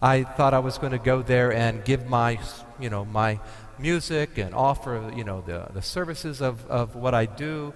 I 0.02 0.25
thought 0.25 0.52
I 0.52 0.59
was 0.59 0.76
going 0.76 0.92
to 0.92 0.99
go 0.99 1.23
there 1.23 1.52
and 1.52 1.85
give 1.85 2.06
my 2.06 2.38
you 2.80 2.90
know, 2.90 3.04
my 3.04 3.40
music 3.78 4.38
and 4.38 4.54
offer, 4.54 5.12
you 5.16 5.25
know, 5.25 5.40
the, 5.40 5.68
the 5.73 5.83
services 5.83 6.40
of, 6.40 6.66
of 6.66 6.94
what 6.94 7.14
I 7.14 7.26
do 7.26 7.73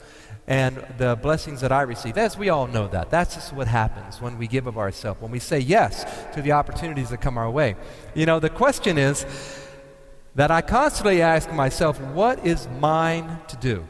and 0.49 0.83
the 0.97 1.15
blessings 1.21 1.61
that 1.61 1.71
I 1.71 1.83
receive. 1.83 2.17
As 2.17 2.37
we 2.37 2.49
all 2.49 2.67
know 2.67 2.89
that. 2.89 3.11
That's 3.11 3.35
just 3.35 3.53
what 3.53 3.69
happens 3.69 4.21
when 4.21 4.39
we 4.39 4.49
give 4.49 4.67
of 4.67 4.79
ourselves, 4.79 5.21
when 5.21 5.31
we 5.31 5.39
say 5.39 5.59
yes 5.61 6.05
to 6.35 6.41
the 6.41 6.53
opportunities 6.53 7.11
that 7.11 7.21
come 7.21 7.37
our 7.37 7.51
way. 7.51 7.77
You 8.15 8.25
know, 8.25 8.41
the 8.41 8.49
question 8.49 8.97
is 8.97 9.27
that 10.35 10.51
I 10.51 10.63
constantly 10.63 11.21
ask 11.21 11.53
myself, 11.53 12.01
what 12.01 12.47
is 12.47 12.67
mine 12.81 13.41
to 13.49 13.57
do 13.59 13.87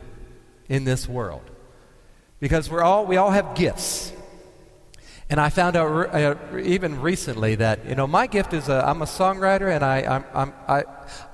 in 0.69 0.83
this 0.83 1.09
world? 1.09 1.49
Because 2.41 2.69
we're 2.69 2.83
all, 2.83 3.07
we 3.07 3.17
all 3.17 3.31
have 3.31 3.55
gifts. 3.55 4.13
And 5.31 5.39
I 5.39 5.51
found 5.51 5.77
out 5.77 5.89
re- 5.89 6.25
uh, 6.25 6.57
even 6.57 7.03
recently 7.03 7.55
that 7.57 7.85
you 7.87 7.95
know 7.95 8.07
my 8.07 8.27
gift 8.27 8.55
is 8.55 8.71
a, 8.71 8.83
I'm 8.89 9.03
a 9.03 9.05
songwriter, 9.05 9.71
and 9.71 9.85
I, 9.85 9.99
I'm, 9.99 10.25
I'm, 10.33 10.55
I, 10.67 10.85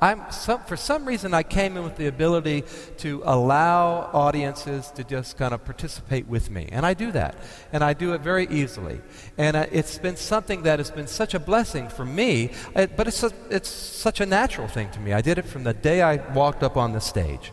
I'm 0.02 0.32
some, 0.32 0.60
for 0.64 0.76
some 0.76 1.04
reason 1.04 1.32
I 1.32 1.44
came 1.44 1.76
in 1.76 1.84
with 1.84 1.96
the 1.96 2.08
ability 2.08 2.64
to 2.98 3.22
allow 3.24 4.10
audiences 4.12 4.90
to 4.96 5.04
just 5.04 5.36
kind 5.36 5.54
of 5.54 5.64
participate 5.64 6.26
with 6.26 6.50
me, 6.50 6.68
and 6.72 6.84
I 6.84 6.94
do 6.94 7.12
that, 7.12 7.36
and 7.72 7.84
I 7.84 7.92
do 7.92 8.14
it 8.14 8.20
very 8.20 8.48
easily, 8.48 9.00
and 9.38 9.56
uh, 9.56 9.66
it's 9.70 9.96
been 9.98 10.16
something 10.16 10.64
that 10.64 10.80
has 10.80 10.90
been 10.90 11.06
such 11.06 11.32
a 11.32 11.38
blessing 11.38 11.88
for 11.88 12.04
me, 12.04 12.50
uh, 12.74 12.86
but 12.96 13.06
it's 13.06 13.22
a, 13.22 13.30
it's 13.48 13.70
such 13.70 14.20
a 14.20 14.26
natural 14.26 14.66
thing 14.66 14.90
to 14.90 14.98
me. 14.98 15.12
I 15.12 15.20
did 15.20 15.38
it 15.38 15.44
from 15.44 15.62
the 15.62 15.72
day 15.72 16.02
I 16.02 16.16
walked 16.32 16.64
up 16.64 16.76
on 16.76 16.94
the 16.94 17.00
stage, 17.00 17.52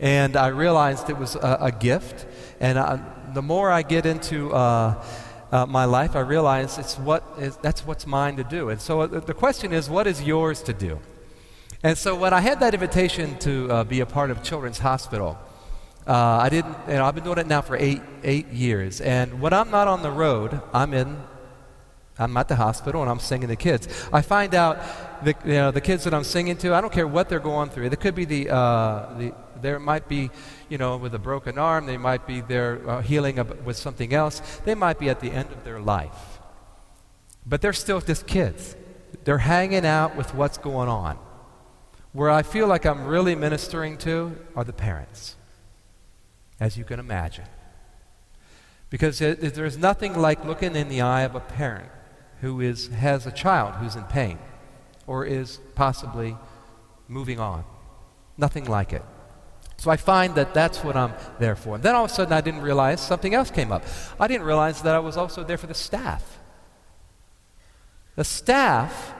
and 0.00 0.38
I 0.38 0.46
realized 0.46 1.10
it 1.10 1.18
was 1.18 1.34
a, 1.34 1.58
a 1.60 1.70
gift, 1.70 2.24
and 2.60 2.78
I, 2.78 2.98
the 3.34 3.42
more 3.42 3.70
I 3.70 3.82
get 3.82 4.06
into 4.06 4.54
uh, 4.54 5.04
uh, 5.54 5.64
my 5.66 5.84
life, 5.84 6.16
I 6.16 6.20
realize 6.20 6.78
it's 6.78 6.98
what 6.98 7.22
is, 7.38 7.56
that's 7.58 7.86
what's 7.86 8.08
mine 8.08 8.34
to 8.36 8.44
do. 8.44 8.70
And 8.70 8.80
so 8.80 9.02
uh, 9.02 9.06
the 9.06 9.34
question 9.34 9.72
is, 9.72 9.88
what 9.88 10.08
is 10.08 10.20
yours 10.20 10.60
to 10.62 10.72
do? 10.72 10.98
And 11.84 11.96
so 11.96 12.16
when 12.16 12.32
I 12.32 12.40
had 12.40 12.58
that 12.58 12.74
invitation 12.74 13.38
to 13.38 13.70
uh, 13.70 13.84
be 13.84 14.00
a 14.00 14.06
part 14.06 14.30
of 14.32 14.42
Children's 14.42 14.80
Hospital, 14.80 15.38
uh, 16.08 16.12
I 16.46 16.48
didn't, 16.48 16.76
you 16.88 16.94
know, 16.94 17.04
I've 17.04 17.14
been 17.14 17.22
doing 17.22 17.38
it 17.38 17.46
now 17.46 17.62
for 17.62 17.76
eight, 17.76 18.02
eight 18.24 18.48
years. 18.48 19.00
And 19.00 19.40
when 19.40 19.52
I'm 19.52 19.70
not 19.70 19.86
on 19.86 20.02
the 20.02 20.10
road, 20.10 20.60
I'm 20.72 20.92
in, 20.92 21.22
I'm 22.18 22.36
at 22.36 22.48
the 22.48 22.56
hospital 22.56 23.02
and 23.02 23.08
I'm 23.08 23.20
singing 23.20 23.46
to 23.48 23.56
kids. 23.56 23.86
I 24.12 24.22
find 24.22 24.56
out 24.56 24.80
the, 25.24 25.36
you 25.44 25.52
know, 25.52 25.70
the 25.70 25.80
kids 25.80 26.02
that 26.02 26.14
I'm 26.14 26.24
singing 26.24 26.56
to, 26.58 26.74
I 26.74 26.80
don't 26.80 26.92
care 26.92 27.06
what 27.06 27.28
they're 27.28 27.38
going 27.38 27.70
through. 27.70 27.86
It 27.86 28.00
could 28.00 28.16
be 28.16 28.24
the, 28.24 28.50
uh, 28.50 29.18
the 29.18 29.32
there 29.62 29.78
might 29.78 30.08
be, 30.08 30.30
you 30.68 30.78
know, 30.78 30.96
with 30.96 31.14
a 31.14 31.18
broken 31.18 31.58
arm. 31.58 31.86
They 31.86 31.96
might 31.96 32.26
be 32.26 32.40
there 32.40 32.88
uh, 32.88 33.02
healing 33.02 33.36
with 33.64 33.76
something 33.76 34.12
else. 34.12 34.40
They 34.64 34.74
might 34.74 34.98
be 34.98 35.08
at 35.08 35.20
the 35.20 35.30
end 35.30 35.50
of 35.52 35.64
their 35.64 35.80
life. 35.80 36.38
But 37.46 37.60
they're 37.60 37.72
still 37.72 38.00
just 38.00 38.26
kids. 38.26 38.76
They're 39.24 39.38
hanging 39.38 39.86
out 39.86 40.16
with 40.16 40.34
what's 40.34 40.58
going 40.58 40.88
on. 40.88 41.18
Where 42.12 42.30
I 42.30 42.42
feel 42.42 42.66
like 42.66 42.86
I'm 42.86 43.06
really 43.06 43.34
ministering 43.34 43.98
to 43.98 44.36
are 44.54 44.64
the 44.64 44.72
parents, 44.72 45.36
as 46.60 46.76
you 46.76 46.84
can 46.84 47.00
imagine. 47.00 47.46
Because 48.88 49.18
there's 49.18 49.76
nothing 49.76 50.16
like 50.16 50.44
looking 50.44 50.76
in 50.76 50.88
the 50.88 51.00
eye 51.00 51.22
of 51.22 51.34
a 51.34 51.40
parent 51.40 51.90
who 52.40 52.60
is, 52.60 52.88
has 52.88 53.26
a 53.26 53.32
child 53.32 53.74
who's 53.76 53.96
in 53.96 54.04
pain 54.04 54.38
or 55.06 55.24
is 55.24 55.58
possibly 55.74 56.36
moving 57.08 57.40
on. 57.40 57.64
Nothing 58.36 58.66
like 58.66 58.92
it. 58.92 59.02
So 59.84 59.90
I 59.90 59.98
find 59.98 60.34
that 60.36 60.54
that's 60.54 60.82
what 60.82 60.96
I'm 60.96 61.12
there 61.38 61.54
for. 61.54 61.74
And 61.74 61.84
then 61.84 61.94
all 61.94 62.06
of 62.06 62.10
a 62.10 62.14
sudden 62.14 62.32
I 62.32 62.40
didn't 62.40 62.62
realize 62.62 63.02
something 63.02 63.34
else 63.34 63.50
came 63.50 63.70
up. 63.70 63.84
I 64.18 64.26
didn't 64.26 64.46
realize 64.46 64.80
that 64.80 64.94
I 64.94 64.98
was 64.98 65.18
also 65.18 65.44
there 65.44 65.58
for 65.58 65.66
the 65.66 65.74
staff. 65.74 66.38
The 68.16 68.24
staff 68.24 69.12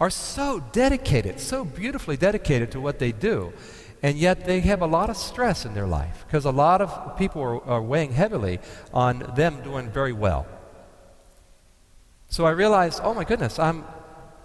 are 0.00 0.08
so 0.08 0.64
dedicated, 0.72 1.38
so 1.38 1.66
beautifully 1.66 2.16
dedicated 2.16 2.72
to 2.72 2.80
what 2.80 2.98
they 2.98 3.12
do. 3.12 3.52
And 4.02 4.16
yet 4.16 4.46
they 4.46 4.60
have 4.60 4.80
a 4.80 4.86
lot 4.86 5.10
of 5.10 5.18
stress 5.18 5.66
in 5.66 5.74
their 5.74 5.86
life 5.86 6.24
because 6.26 6.46
a 6.46 6.50
lot 6.50 6.80
of 6.80 7.18
people 7.18 7.42
are, 7.42 7.62
are 7.64 7.82
weighing 7.82 8.12
heavily 8.12 8.58
on 8.94 9.18
them 9.36 9.60
doing 9.62 9.90
very 9.90 10.14
well. 10.14 10.46
So 12.30 12.46
I 12.46 12.52
realized, 12.52 13.00
oh 13.02 13.12
my 13.12 13.24
goodness, 13.24 13.58
I'm, 13.58 13.84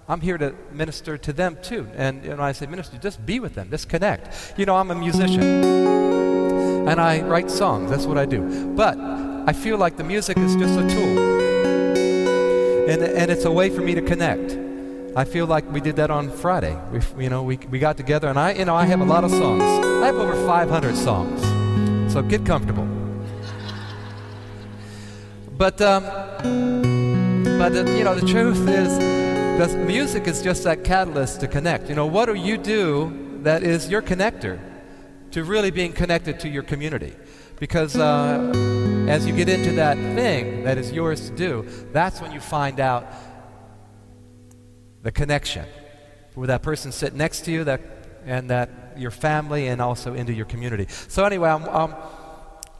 I'm 0.08 0.22
here 0.22 0.38
to 0.38 0.54
minister 0.72 1.18
to 1.18 1.34
them 1.34 1.58
too. 1.62 1.88
And 1.96 2.24
know, 2.24 2.40
I 2.40 2.52
say, 2.52 2.68
minister, 2.68 2.98
just 2.98 3.26
be 3.26 3.40
with 3.40 3.56
them, 3.56 3.70
just 3.70 3.90
connect. 3.90 4.54
You 4.58 4.66
know, 4.66 4.76
I'm 4.76 4.92
a 4.92 4.96
musician 4.96 5.42
and 6.88 7.02
I 7.02 7.22
write 7.22 7.50
songs. 7.50 7.90
That's 7.90 8.06
what 8.06 8.18
I 8.18 8.26
do. 8.26 8.76
But 8.76 8.98
I 8.98 9.54
feel 9.54 9.78
like 9.78 9.98
the 9.98 10.04
music 10.04 10.38
is 10.38 10.56
just 10.56 10.78
a 10.78 10.88
tool, 10.88 11.20
and, 12.90 13.02
and 13.02 13.32
it's 13.32 13.46
a 13.46 13.52
way 13.52 13.70
for 13.70 13.82
me 13.82 13.96
to 13.96 14.02
connect. 14.02 14.58
I 15.16 15.24
feel 15.24 15.46
like 15.46 15.70
we 15.72 15.82
did 15.82 15.96
that 15.96 16.12
on 16.12 16.30
Friday. 16.30 16.78
We, 16.92 17.24
you 17.24 17.30
know, 17.30 17.42
we, 17.42 17.58
we 17.70 17.80
got 17.80 17.98
together, 17.98 18.28
and 18.28 18.38
I, 18.38 18.54
you 18.54 18.66
know, 18.66 18.76
I 18.76 18.86
have 18.86 19.02
a 19.02 19.06
lot 19.06 19.24
of 19.24 19.32
songs. 19.32 19.64
I 19.64 20.08
have 20.08 20.16
over 20.16 20.36
500 20.46 20.96
songs, 20.96 21.42
so 22.14 22.22
get 22.22 22.46
comfortable. 22.46 22.88
But, 25.58 25.82
um, 25.82 26.04
but 27.58 27.72
uh, 27.76 27.86
you 27.92 28.04
know, 28.04 28.14
the 28.14 28.28
truth 28.28 28.68
is 28.68 29.25
because 29.56 29.74
music 29.74 30.28
is 30.28 30.42
just 30.42 30.66
that 30.66 30.84
catalyst 30.84 31.40
to 31.40 31.48
connect. 31.48 31.88
You 31.88 31.96
know, 31.96 32.08
what 32.08 32.26
do 32.26 32.34
you 32.34 32.58
do 32.58 33.40
that 33.44 33.64
is 33.64 33.90
your 33.90 34.02
connector 34.02 34.60
to 35.32 35.46
really 35.46 35.72
being 35.72 35.94
connected 35.94 36.42
to 36.42 36.50
your 36.50 36.62
community? 36.62 37.16
Because 37.58 37.96
uh, 37.96 38.52
as 39.08 39.26
you 39.26 39.34
get 39.34 39.48
into 39.48 39.72
that 39.76 39.96
thing 40.14 40.66
that 40.66 40.78
is 40.78 40.92
yours 40.92 41.30
to 41.30 41.36
do, 41.38 41.66
that's 41.94 42.20
when 42.20 42.34
you 42.34 42.42
find 42.42 42.82
out 42.82 43.08
the 45.04 45.12
connection 45.14 45.66
with 46.36 46.50
that 46.50 46.62
person 46.62 46.92
sitting 46.92 47.18
next 47.18 47.46
to 47.46 47.52
you 47.54 47.64
that, 47.64 47.80
and 48.26 48.50
that 48.50 48.70
your 48.98 49.10
family 49.10 49.68
and 49.68 49.82
also 49.82 50.16
into 50.16 50.34
your 50.34 50.48
community. 50.48 50.88
So, 50.90 51.24
anyway, 51.24 51.50
I'm, 51.50 51.64
I'm, 51.70 51.94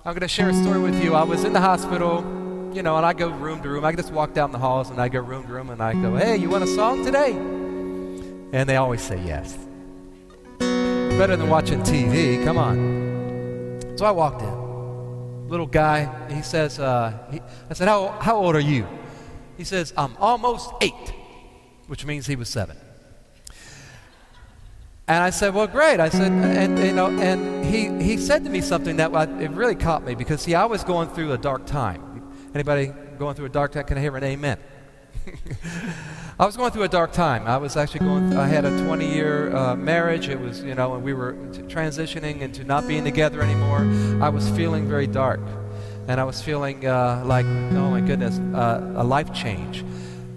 I'm 0.04 0.12
going 0.12 0.20
to 0.20 0.28
share 0.28 0.50
a 0.50 0.54
story 0.54 0.82
with 0.82 1.02
you. 1.02 1.16
I 1.16 1.24
was 1.24 1.46
in 1.46 1.54
the 1.54 1.62
hospital 1.62 2.22
you 2.76 2.84
know, 2.84 2.98
and 2.98 3.06
I 3.06 3.14
go 3.14 3.30
room 3.30 3.64
to 3.64 3.70
room. 3.70 3.86
I 3.86 3.94
just 3.94 4.12
walk 4.12 4.34
down 4.34 4.52
the 4.52 4.58
halls 4.58 4.90
and 4.90 5.00
I 5.00 5.08
go 5.08 5.22
room 5.22 5.48
to 5.48 5.54
room 5.54 5.70
and 5.70 5.82
I 5.82 5.94
go, 5.94 6.16
hey, 6.18 6.36
you 6.36 6.50
want 6.50 6.66
a 6.66 6.68
song 6.68 7.06
today? 7.06 7.32
And 7.32 8.68
they 8.68 8.76
always 8.76 9.02
say 9.02 9.22
yes. 9.24 9.58
Better 10.60 11.38
than 11.38 11.50
watching 11.50 11.82
TV. 11.84 12.44
Come 12.44 12.58
on. 12.58 13.98
So 13.98 14.06
I 14.06 14.12
walked 14.12 14.42
in. 14.42 15.48
Little 15.48 15.68
guy, 15.68 16.10
he 16.30 16.42
says, 16.42 16.80
uh, 16.80 17.18
he, 17.32 17.40
I 17.70 17.74
said, 17.74 17.88
how, 17.88 18.10
how 18.20 18.36
old 18.36 18.56
are 18.56 18.60
you? 18.60 18.86
He 19.56 19.64
says, 19.64 19.94
I'm 19.96 20.18
almost 20.18 20.70
eight, 20.82 21.14
which 21.88 22.06
means 22.06 22.28
he 22.28 22.36
was 22.36 22.50
seven. 22.50 22.76
And 25.08 25.24
I 25.24 25.30
said, 25.30 25.54
well, 25.54 25.68
great. 25.68 26.02
I 26.02 26.10
said, 26.10 26.32
and, 26.32 26.78
you 26.80 26.92
know, 26.92 27.08
and 27.08 27.64
he 27.64 28.04
he, 28.04 28.18
said 28.18 28.44
to 28.44 28.50
me 28.50 28.60
something 28.60 28.98
that 28.98 29.14
it 29.40 29.52
really 29.52 29.76
caught 29.76 30.04
me 30.04 30.16
because, 30.16 30.42
see, 30.42 30.56
I 30.56 30.66
was 30.66 30.84
going 30.84 31.10
through 31.10 31.32
a 31.32 31.38
dark 31.38 31.66
time. 31.66 32.05
Anybody 32.56 32.94
going 33.20 33.36
through 33.36 33.48
a 33.48 33.50
dark 33.50 33.74
time? 33.74 33.84
Can 33.84 33.98
I 33.98 34.02
hear 34.02 34.16
an 34.16 34.24
amen? 34.24 34.58
I 36.40 36.46
was 36.46 36.56
going 36.56 36.72
through 36.72 36.84
a 36.84 36.88
dark 36.88 37.12
time. 37.12 37.46
I 37.48 37.58
was 37.58 37.76
actually 37.76 38.06
going. 38.06 38.30
Th- 38.30 38.40
I 38.40 38.48
had 38.48 38.64
a 38.64 38.72
20-year 38.72 39.54
uh, 39.54 39.76
marriage. 39.76 40.30
It 40.30 40.40
was, 40.40 40.64
you 40.64 40.74
know, 40.74 40.94
and 40.96 41.04
we 41.04 41.14
were 41.14 41.34
transitioning 41.68 42.40
into 42.40 42.64
not 42.64 42.88
being 42.88 43.04
together 43.04 43.42
anymore. 43.42 43.80
I 44.24 44.30
was 44.30 44.50
feeling 44.52 44.88
very 44.88 45.06
dark, 45.06 45.42
and 46.08 46.22
I 46.22 46.24
was 46.24 46.42
feeling 46.42 46.88
uh, 46.88 47.24
like, 47.26 47.46
oh 47.46 47.92
my 47.92 48.00
goodness, 48.00 48.40
uh, 48.56 48.94
a 48.96 49.04
life 49.04 49.34
change. 49.34 49.84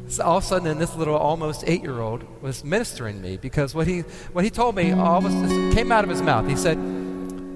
So 0.08 0.24
all 0.24 0.38
of 0.38 0.42
a 0.42 0.46
sudden, 0.46 0.76
this 0.76 0.96
little 0.96 1.16
almost 1.16 1.62
eight-year-old 1.68 2.42
was 2.42 2.64
ministering 2.64 3.22
me 3.22 3.36
because 3.36 3.76
what 3.76 3.86
he 3.86 4.00
what 4.32 4.42
he 4.42 4.50
told 4.50 4.74
me 4.74 4.90
all 4.90 5.24
of 5.24 5.24
a 5.24 5.72
came 5.72 5.92
out 5.92 6.02
of 6.02 6.10
his 6.10 6.22
mouth. 6.22 6.48
He 6.48 6.56
said, 6.56 6.78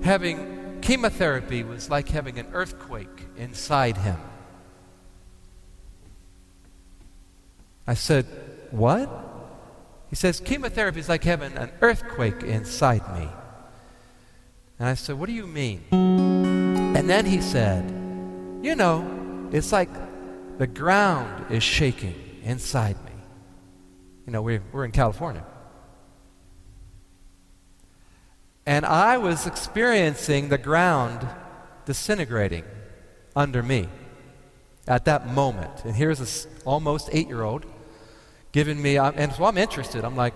having 0.04 0.78
chemotherapy 0.82 1.64
was 1.64 1.90
like 1.90 2.08
having 2.10 2.38
an 2.38 2.46
earthquake 2.52 3.26
inside 3.36 3.96
him. 3.96 4.18
I 7.86 7.94
said, 7.94 8.26
What? 8.70 9.10
He 10.10 10.16
says, 10.16 10.40
Chemotherapy 10.40 11.00
is 11.00 11.08
like 11.08 11.24
having 11.24 11.56
an 11.56 11.70
earthquake 11.80 12.42
inside 12.42 13.02
me. 13.18 13.28
And 14.78 14.88
I 14.88 14.94
said, 14.94 15.18
What 15.18 15.26
do 15.26 15.32
you 15.32 15.46
mean? 15.46 15.84
And 15.90 17.08
then 17.08 17.26
he 17.26 17.40
said, 17.40 17.84
You 18.62 18.74
know, 18.74 19.48
it's 19.52 19.72
like 19.72 19.90
the 20.58 20.66
ground 20.66 21.50
is 21.50 21.62
shaking 21.62 22.14
inside 22.42 22.96
me. 23.04 23.12
You 24.26 24.32
know, 24.32 24.42
we're, 24.42 24.62
we're 24.72 24.84
in 24.84 24.92
California. 24.92 25.44
And 28.64 28.86
I 28.86 29.18
was 29.18 29.46
experiencing 29.46 30.48
the 30.48 30.58
ground 30.58 31.26
disintegrating 31.84 32.64
under 33.34 33.62
me 33.62 33.88
at 34.92 35.06
that 35.06 35.26
moment. 35.26 35.86
And 35.86 35.96
here's 35.96 36.18
this 36.18 36.46
almost 36.66 37.08
eight 37.12 37.26
year 37.26 37.42
old 37.42 37.64
giving 38.52 38.80
me, 38.80 38.98
and 38.98 39.32
so 39.32 39.46
I'm 39.46 39.56
interested. 39.56 40.04
I'm 40.04 40.16
like, 40.16 40.34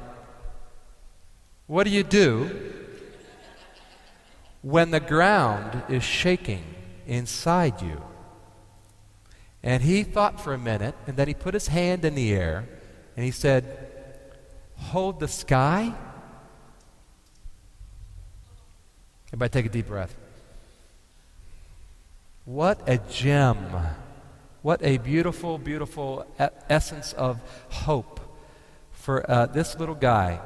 what 1.67 1.85
do 1.85 1.91
you 1.91 2.03
do 2.03 2.73
when 4.63 4.93
the 4.93 5.01
ground 5.01 5.83
is 5.91 6.03
shaking 6.03 6.65
inside 7.07 7.83
you? 7.83 8.01
And 9.63 9.83
he 9.83 10.03
thought 10.05 10.41
for 10.41 10.55
a 10.55 10.59
minute, 10.59 10.95
and 11.07 11.19
then 11.19 11.29
he 11.29 11.35
put 11.35 11.53
his 11.53 11.69
hand 11.69 12.07
in 12.07 12.15
the 12.15 12.33
air, 12.33 12.67
and 13.15 13.27
he 13.27 13.33
said, 13.33 13.91
Hold 14.77 15.21
the 15.21 15.29
sky. 15.29 15.93
Everybody 19.29 19.51
take 19.51 19.67
a 19.67 19.69
deep 19.69 19.89
breath. 19.89 20.15
What 22.47 22.81
a 22.87 22.97
gem 22.97 23.59
what 24.67 24.83
a 24.83 24.99
beautiful, 24.99 25.59
beautiful 25.59 26.27
essence 26.69 27.13
of 27.13 27.41
hope 27.71 28.19
for 28.91 29.25
uh, 29.31 29.47
this 29.47 29.79
little 29.79 29.95
guy 29.95 30.41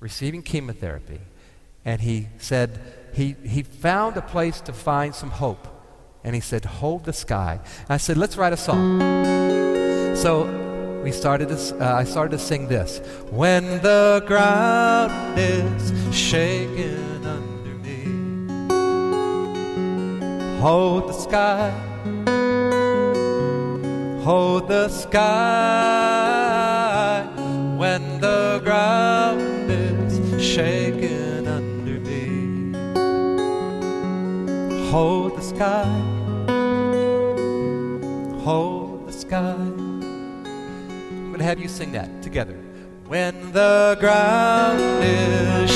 receiving 0.00 0.42
chemotherapy. 0.42 1.20
And 1.84 2.00
he 2.00 2.28
said 2.38 2.80
he, 3.12 3.36
he 3.44 3.62
found 3.62 4.16
a 4.16 4.22
place 4.22 4.62
to 4.62 4.72
find 4.72 5.14
some 5.14 5.28
hope. 5.28 5.68
And 6.24 6.34
he 6.34 6.40
said, 6.40 6.64
Hold 6.64 7.04
the 7.04 7.12
sky. 7.12 7.60
And 7.80 7.90
I 7.90 7.98
said, 7.98 8.16
Let's 8.16 8.38
write 8.38 8.54
a 8.54 8.56
song. 8.56 9.00
So 10.16 11.02
we 11.04 11.12
started 11.12 11.50
to, 11.50 11.56
uh, 11.84 11.96
I 11.96 12.04
started 12.04 12.30
to 12.30 12.38
sing 12.38 12.66
this. 12.66 13.02
When 13.28 13.82
the 13.82 14.24
ground 14.26 15.38
is 15.38 15.92
shaking 16.16 17.26
under 17.26 17.74
me, 17.84 18.04
hold 20.60 21.10
the 21.10 21.12
sky 21.12 21.90
hold 24.22 24.68
the 24.68 24.88
sky 24.88 25.18
when 27.76 28.20
the 28.20 28.60
ground 28.62 29.40
is 29.68 30.40
shaking 30.40 31.48
under 31.48 31.98
me. 31.98 32.72
Hold 34.90 35.36
the 35.36 35.42
sky, 35.42 35.84
hold 38.44 39.08
the 39.08 39.12
sky. 39.12 39.56
I'm 39.56 41.28
going 41.28 41.38
to 41.38 41.44
have 41.44 41.58
you 41.58 41.68
sing 41.68 41.90
that 41.92 42.22
together. 42.22 42.56
When 43.08 43.52
the 43.52 43.96
ground 43.98 44.80
is 45.02 45.70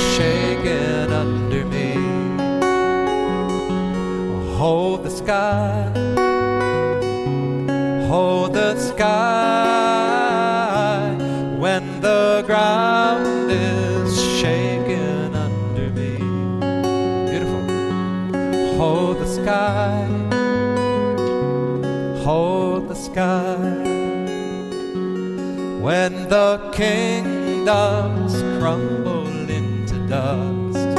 kingdoms 26.77 28.35
crumble 28.59 29.27
into 29.51 29.97
dust. 30.09 30.99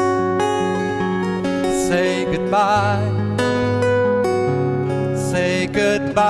Say 1.88 2.26
goodbye 2.26 3.18
say 5.32 5.68
goodbye 5.68 6.24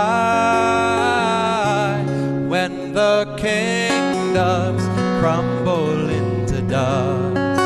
when 2.52 2.94
the 2.94 3.26
kingdoms 3.38 4.84
crumble 5.20 6.10
into 6.10 6.62
dust. 6.64 7.62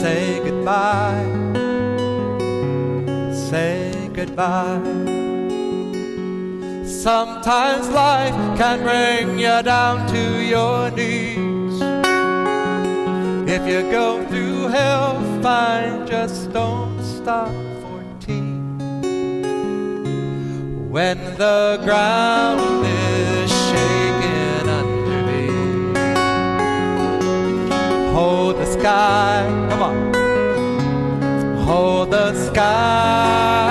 Say 0.00 0.40
goodbye, 0.44 1.26
say 3.32 4.10
goodbye. 4.12 4.91
Sometimes 7.02 7.88
life 7.88 8.32
can 8.56 8.84
bring 8.84 9.36
you 9.36 9.60
down 9.64 10.06
to 10.06 10.40
your 10.40 10.88
knees. 10.92 11.82
If 13.50 13.66
you 13.66 13.90
go 13.90 14.24
through 14.28 14.68
hell, 14.68 15.20
fine, 15.42 16.06
just 16.06 16.52
don't 16.52 17.02
stop 17.02 17.50
for 17.82 18.04
tea. 18.20 18.54
when 20.94 21.18
the 21.38 21.80
ground 21.82 22.86
is 22.86 23.50
shaking 23.50 24.68
under 24.68 25.22
me. 25.26 25.48
Hold 28.12 28.58
the 28.58 28.66
sky, 28.78 29.44
come 29.70 29.82
on. 29.82 29.96
Hold 31.66 32.12
the 32.12 32.32
sky 32.46 33.61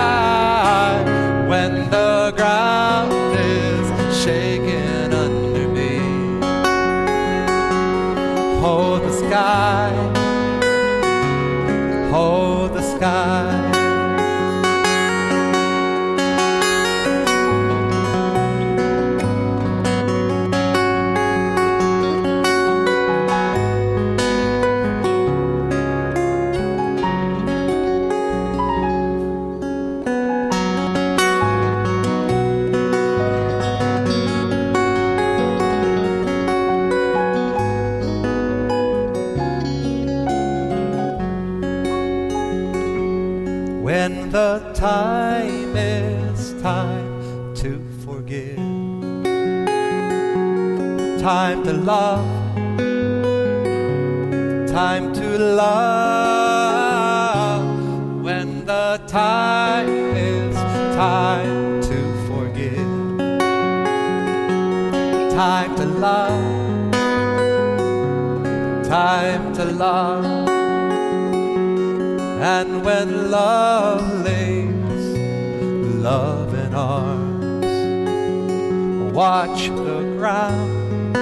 watch 79.13 79.67
the 79.67 80.01
ground, 80.17 81.17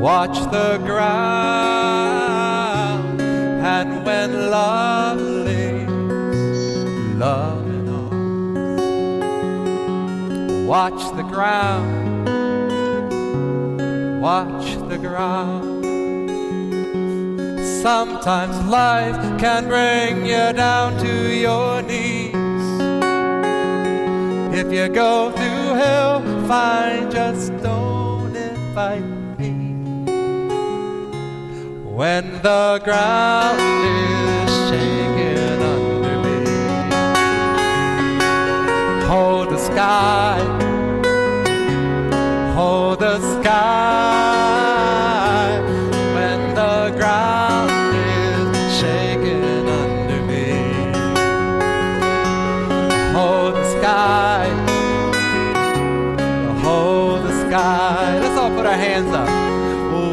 watch 0.00 0.38
the 0.52 0.78
ground. 0.84 2.00
And 3.20 4.06
when 4.06 4.50
love 4.50 5.20
lays 5.20 5.88
love 7.18 7.66
in 7.66 7.84
watch 10.66 11.16
the 11.16 11.22
ground, 11.22 12.28
watch 14.20 14.76
the 14.88 14.98
ground. 14.98 15.84
Sometimes 17.82 18.56
life 18.66 19.38
can 19.38 19.66
bring 19.68 20.24
you 20.24 20.52
down 20.52 20.96
to 20.98 21.34
your 21.34 21.82
knees. 21.82 22.34
If 24.56 24.72
you 24.72 24.88
go 24.88 25.30
through 25.32 25.63
hell, 25.74 26.20
fine, 26.46 27.10
just 27.10 27.50
don't 27.62 28.34
invite 28.36 29.02
me. 29.38 29.52
When 31.98 32.42
the 32.42 32.80
ground 32.84 33.60
is 33.60 34.50
shaking 34.68 35.62
under 35.74 36.16
me, 36.24 36.40
hold 39.06 39.50
the 39.50 39.58
sky, 39.58 40.38
hold 42.54 43.00
the 43.00 43.18
sky. 43.40 44.83
Hands 58.76 59.12
up. 59.14 59.28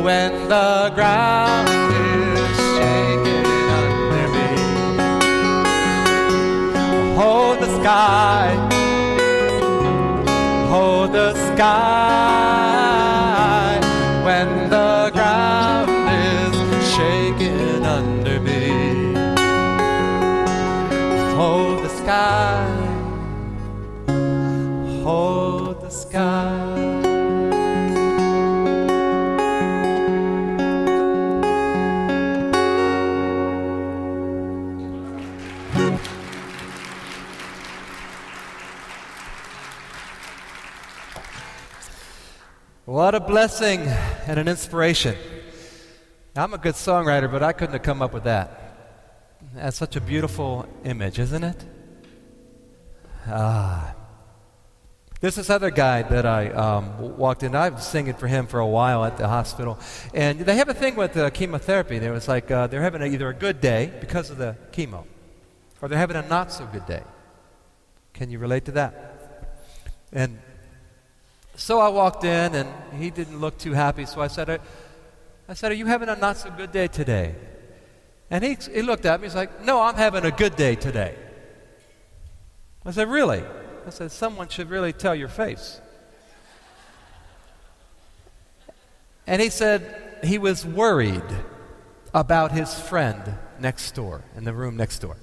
When 0.05 0.31
the 0.47 0.91
ground 0.95 1.67
is 1.69 2.57
shaking 2.75 3.45
under 3.79 4.27
me, 4.35 4.49
hold 7.15 7.57
the 7.59 7.69
sky, 7.79 8.45
hold 10.69 11.09
the 11.13 11.33
sky. 11.53 12.59
When 14.25 14.69
the 14.69 14.80
What 43.11 43.21
a 43.21 43.27
blessing 43.27 43.81
and 44.25 44.39
an 44.39 44.47
inspiration. 44.47 45.17
I'm 46.33 46.53
a 46.53 46.57
good 46.57 46.75
songwriter, 46.75 47.29
but 47.29 47.43
I 47.43 47.51
couldn't 47.51 47.73
have 47.73 47.83
come 47.83 48.01
up 48.01 48.13
with 48.13 48.23
that. 48.23 48.77
That's 49.53 49.75
such 49.75 49.97
a 49.97 49.99
beautiful 49.99 50.65
image, 50.85 51.19
isn't 51.19 51.43
it? 51.43 51.65
Ah. 53.27 53.95
There's 55.19 55.35
this 55.35 55.49
other 55.49 55.71
guy 55.71 56.03
that 56.03 56.25
I 56.25 56.51
um, 56.51 57.17
walked 57.17 57.43
in. 57.43 57.53
I 57.53 57.67
was 57.67 57.85
singing 57.85 58.13
for 58.13 58.27
him 58.27 58.47
for 58.47 58.61
a 58.61 58.65
while 58.65 59.03
at 59.03 59.17
the 59.17 59.27
hospital. 59.27 59.77
And 60.13 60.39
they 60.39 60.55
have 60.55 60.69
a 60.69 60.73
thing 60.73 60.95
with 60.95 61.17
uh, 61.17 61.31
chemotherapy. 61.31 61.99
There 61.99 62.13
was 62.13 62.29
like 62.29 62.49
uh, 62.49 62.67
they're 62.67 62.81
having 62.81 63.01
a, 63.01 63.07
either 63.07 63.27
a 63.27 63.33
good 63.33 63.59
day 63.59 63.91
because 63.99 64.29
of 64.29 64.37
the 64.37 64.55
chemo, 64.71 65.03
or 65.81 65.89
they're 65.89 65.99
having 65.99 66.15
a 66.15 66.25
not 66.29 66.49
so 66.49 66.65
good 66.67 66.85
day. 66.85 67.03
Can 68.13 68.31
you 68.31 68.39
relate 68.39 68.63
to 68.63 68.71
that? 68.71 68.93
And 70.13 70.39
so 71.61 71.79
I 71.79 71.89
walked 71.89 72.23
in, 72.23 72.55
and 72.55 72.69
he 72.99 73.11
didn't 73.11 73.39
look 73.39 73.57
too 73.59 73.73
happy. 73.73 74.05
So 74.05 74.19
I 74.19 74.27
said, 74.27 74.49
I, 74.49 74.59
I 75.47 75.53
said, 75.53 75.71
Are 75.71 75.75
you 75.75 75.85
having 75.85 76.09
a 76.09 76.15
not 76.15 76.37
so 76.37 76.49
good 76.49 76.71
day 76.71 76.87
today? 76.87 77.35
And 78.31 78.43
he, 78.43 78.57
he 78.73 78.81
looked 78.81 79.05
at 79.05 79.21
me. 79.21 79.27
He's 79.27 79.35
like, 79.35 79.63
No, 79.63 79.81
I'm 79.81 79.95
having 79.95 80.25
a 80.25 80.31
good 80.31 80.55
day 80.55 80.75
today. 80.75 81.15
I 82.83 82.89
said, 82.89 83.07
Really? 83.09 83.43
I 83.85 83.89
said, 83.91 84.11
Someone 84.11 84.47
should 84.47 84.71
really 84.71 84.91
tell 84.91 85.13
your 85.13 85.27
face. 85.27 85.79
And 89.27 89.39
he 89.39 89.49
said 89.49 90.19
he 90.23 90.39
was 90.39 90.65
worried 90.65 91.23
about 92.11 92.51
his 92.51 92.73
friend 92.73 93.37
next 93.59 93.91
door, 93.93 94.23
in 94.35 94.45
the 94.45 94.53
room 94.53 94.75
next 94.77 94.99
door. 94.99 95.17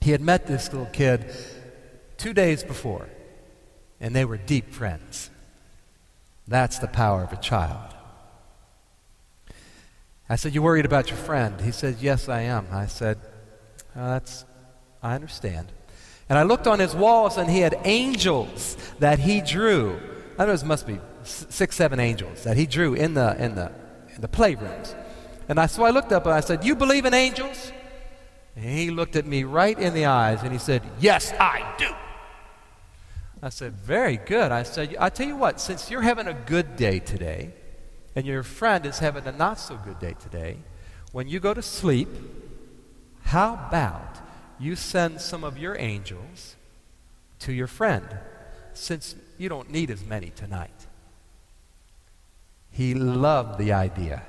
He 0.00 0.12
had 0.12 0.22
met 0.22 0.46
this 0.46 0.72
little 0.72 0.86
kid 0.86 1.30
two 2.16 2.32
days 2.32 2.64
before, 2.64 3.06
and 4.00 4.14
they 4.14 4.24
were 4.24 4.36
deep 4.36 4.72
friends. 4.72 5.30
That's 6.48 6.78
the 6.78 6.88
power 6.88 7.22
of 7.22 7.32
a 7.32 7.36
child. 7.36 7.94
I 10.28 10.36
said, 10.36 10.54
You 10.54 10.62
worried 10.62 10.84
about 10.84 11.10
your 11.10 11.18
friend? 11.18 11.60
He 11.60 11.72
said, 11.72 11.96
Yes, 12.00 12.28
I 12.28 12.42
am. 12.42 12.66
I 12.72 12.86
said, 12.86 13.18
oh, 13.96 14.08
That's, 14.08 14.44
I 15.02 15.14
understand. 15.14 15.68
And 16.28 16.38
I 16.38 16.44
looked 16.44 16.66
on 16.68 16.78
his 16.78 16.94
walls, 16.94 17.36
and 17.36 17.50
he 17.50 17.60
had 17.60 17.76
angels 17.84 18.76
that 19.00 19.18
he 19.18 19.40
drew. 19.40 19.98
I 20.38 20.46
know 20.46 20.52
it 20.52 20.64
must 20.64 20.86
be 20.86 21.00
six, 21.24 21.76
seven 21.76 21.98
angels 21.98 22.44
that 22.44 22.56
he 22.56 22.66
drew 22.66 22.94
in 22.94 23.14
the, 23.14 23.36
in 23.42 23.56
the, 23.56 23.72
in 24.14 24.20
the 24.20 24.28
playrooms. 24.28 24.94
And 25.48 25.58
I, 25.58 25.66
so 25.66 25.82
I 25.82 25.90
looked 25.90 26.12
up 26.12 26.26
and 26.26 26.34
I 26.34 26.40
said, 26.40 26.64
You 26.64 26.76
believe 26.76 27.04
in 27.04 27.12
angels? 27.12 27.72
And 28.54 28.64
he 28.64 28.90
looked 28.90 29.16
at 29.16 29.26
me 29.26 29.42
right 29.44 29.78
in 29.78 29.94
the 29.94 30.06
eyes 30.06 30.42
and 30.42 30.52
he 30.52 30.58
said, 30.58 30.82
Yes, 31.00 31.32
I 31.40 31.74
do. 31.76 31.88
I 33.42 33.48
said, 33.48 33.72
Very 33.72 34.16
good. 34.16 34.52
I 34.52 34.62
said, 34.62 34.96
I 34.98 35.08
tell 35.08 35.26
you 35.26 35.36
what, 35.36 35.60
since 35.60 35.90
you're 35.90 36.02
having 36.02 36.26
a 36.26 36.34
good 36.34 36.76
day 36.76 36.98
today, 36.98 37.52
and 38.14 38.26
your 38.26 38.42
friend 38.42 38.84
is 38.84 38.98
having 38.98 39.26
a 39.26 39.32
not 39.32 39.58
so 39.58 39.76
good 39.76 39.98
day 39.98 40.14
today, 40.18 40.58
when 41.12 41.28
you 41.28 41.40
go 41.40 41.54
to 41.54 41.62
sleep, 41.62 42.08
how 43.24 43.54
about 43.54 44.20
you 44.58 44.76
send 44.76 45.20
some 45.20 45.44
of 45.44 45.56
your 45.56 45.76
angels 45.78 46.56
to 47.40 47.52
your 47.52 47.66
friend, 47.66 48.06
since 48.74 49.14
you 49.38 49.48
don't 49.48 49.70
need 49.70 49.90
as 49.90 50.04
many 50.04 50.30
tonight? 50.30 50.86
He 52.70 52.94
loved 52.94 53.58
the 53.58 53.72
idea. 53.72 54.22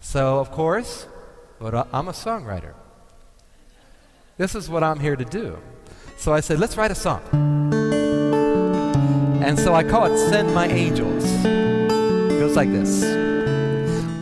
So, 0.00 0.38
of 0.38 0.50
course, 0.50 1.06
but 1.58 1.88
I'm 1.92 2.08
a 2.08 2.12
songwriter. 2.12 2.74
This 4.36 4.54
is 4.54 4.68
what 4.68 4.82
I'm 4.82 5.00
here 5.00 5.16
to 5.16 5.24
do. 5.24 5.58
So 6.16 6.32
I 6.32 6.40
said, 6.40 6.58
let's 6.58 6.76
write 6.76 6.90
a 6.90 6.94
song. 6.94 7.20
And 9.42 9.58
so 9.58 9.74
I 9.74 9.82
call 9.84 10.06
it 10.06 10.16
Send 10.30 10.54
My 10.54 10.66
Angels. 10.66 11.24
It 11.44 12.38
goes 12.38 12.56
like 12.56 12.70
this 12.72 13.04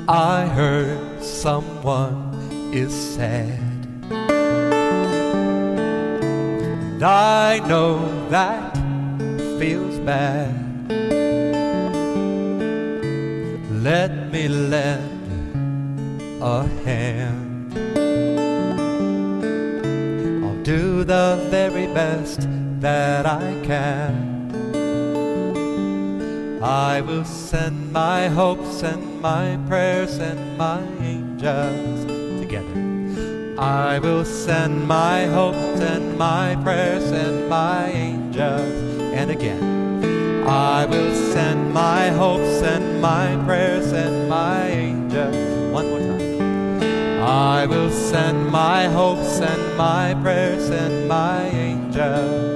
I 0.09 0.47
heard 0.47 1.23
someone 1.23 2.35
is 2.73 2.93
sad. 2.93 3.61
And 7.03 7.11
I 7.11 7.61
know 7.69 8.29
that 8.31 8.77
feels 9.59 9.99
bad. 10.01 10.91
Let 13.83 14.33
me 14.33 14.49
lend 14.49 16.23
a 16.43 16.67
hand. 16.85 17.52
Do 20.65 21.03
the 21.03 21.45
very 21.51 21.87
best 21.89 22.47
that 22.81 23.27
I 23.27 23.61
can. 23.65 24.31
I 26.63 27.01
will 27.01 27.25
send 27.25 27.93
my 27.93 28.29
hopes 28.29 28.85
and 28.85 29.21
my 29.21 29.59
prayers 29.67 30.19
and 30.19 30.57
my 30.57 30.81
angels 31.01 32.05
together. 32.41 33.59
I 33.59 33.99
will 33.99 34.25
send 34.25 34.87
my 34.87 35.27
hopes 35.27 35.81
and 35.81 36.17
my 36.17 36.57
prayers 36.63 37.11
and 37.11 37.49
my 37.49 37.87
angels. 37.89 39.03
And 39.15 39.31
again, 39.33 40.47
I 40.47 40.87
will 40.87 41.15
send 41.33 41.73
my 41.73 42.11
hopes 42.11 42.63
and 42.63 43.03
my 43.03 43.37
prayers 43.45 43.93
and 43.93 44.29
my 44.29 44.69
angels. 44.69 45.52
I 47.33 47.65
will 47.65 47.91
send 47.91 48.51
my 48.51 48.85
hopes 48.89 49.41
and 49.41 49.79
my 49.79 50.13
prayers 50.23 50.69
and 50.69 51.09
my 51.09 51.45
angels. 51.47 52.52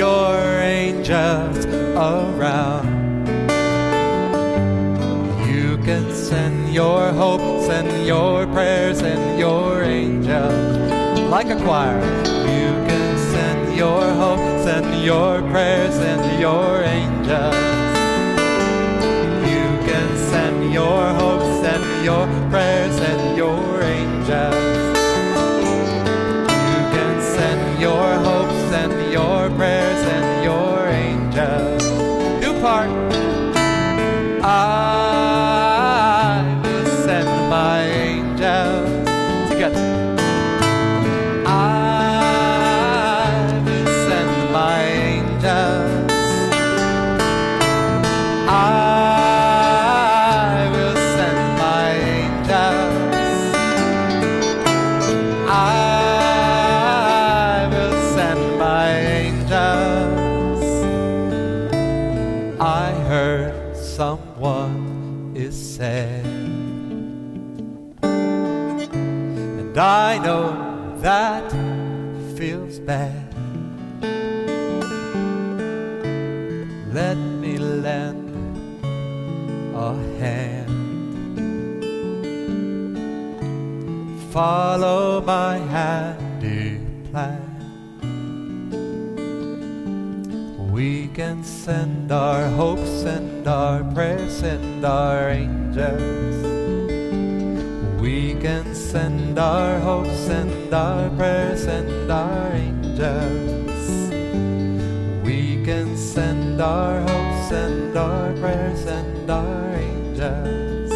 Your 0.00 0.38
angels 0.62 1.66
around. 1.94 2.88
You 5.46 5.76
can 5.84 6.10
send 6.14 6.72
your 6.72 7.12
hope, 7.12 7.44
send 7.68 8.06
your 8.06 8.46
prayers, 8.46 9.02
and 9.02 9.38
your 9.38 9.82
angels 9.82 11.20
like 11.28 11.50
a 11.50 11.56
choir. 11.64 12.00
You 12.56 12.70
can 12.88 13.08
send 13.34 13.76
your 13.76 14.02
hope, 14.22 14.46
send 14.64 15.04
your 15.04 15.42
prayers, 15.52 15.96
and 16.10 16.40
your 16.40 16.82
angels. 16.98 17.60
You 19.52 19.66
can 19.88 20.08
send 20.32 20.72
your 20.72 21.02
hope, 21.20 21.44
send 21.62 21.84
your 22.06 22.24
prayers, 22.48 22.96
and 23.10 23.36
your 23.36 23.82
angels. 23.82 24.69
Let 76.92 77.16
me 77.16 77.56
lend 77.56 78.82
a 79.76 79.94
hand. 80.18 80.66
Follow 84.32 85.20
my 85.20 85.58
handy 85.58 86.80
plan. 87.12 87.46
We 90.72 91.06
can 91.14 91.44
send 91.44 92.10
our 92.10 92.48
hopes 92.48 93.04
and 93.04 93.46
our 93.46 93.84
prayers 93.94 94.42
and 94.42 94.84
our 94.84 95.30
angels. 95.30 96.42
We 98.00 98.34
can 98.34 98.74
send 98.74 99.38
our 99.38 99.78
hopes 99.78 100.28
and 100.28 100.74
our 100.74 101.08
prayers 101.10 101.66
and 101.66 102.10
our 102.10 102.52
angels. 102.52 103.59
Send 106.60 106.72
our 106.72 107.00
hopes 107.00 107.52
and 107.52 107.96
our 107.96 108.32
prayers 108.34 108.84
and 108.84 109.30
our 109.30 109.76
angels. 109.76 110.92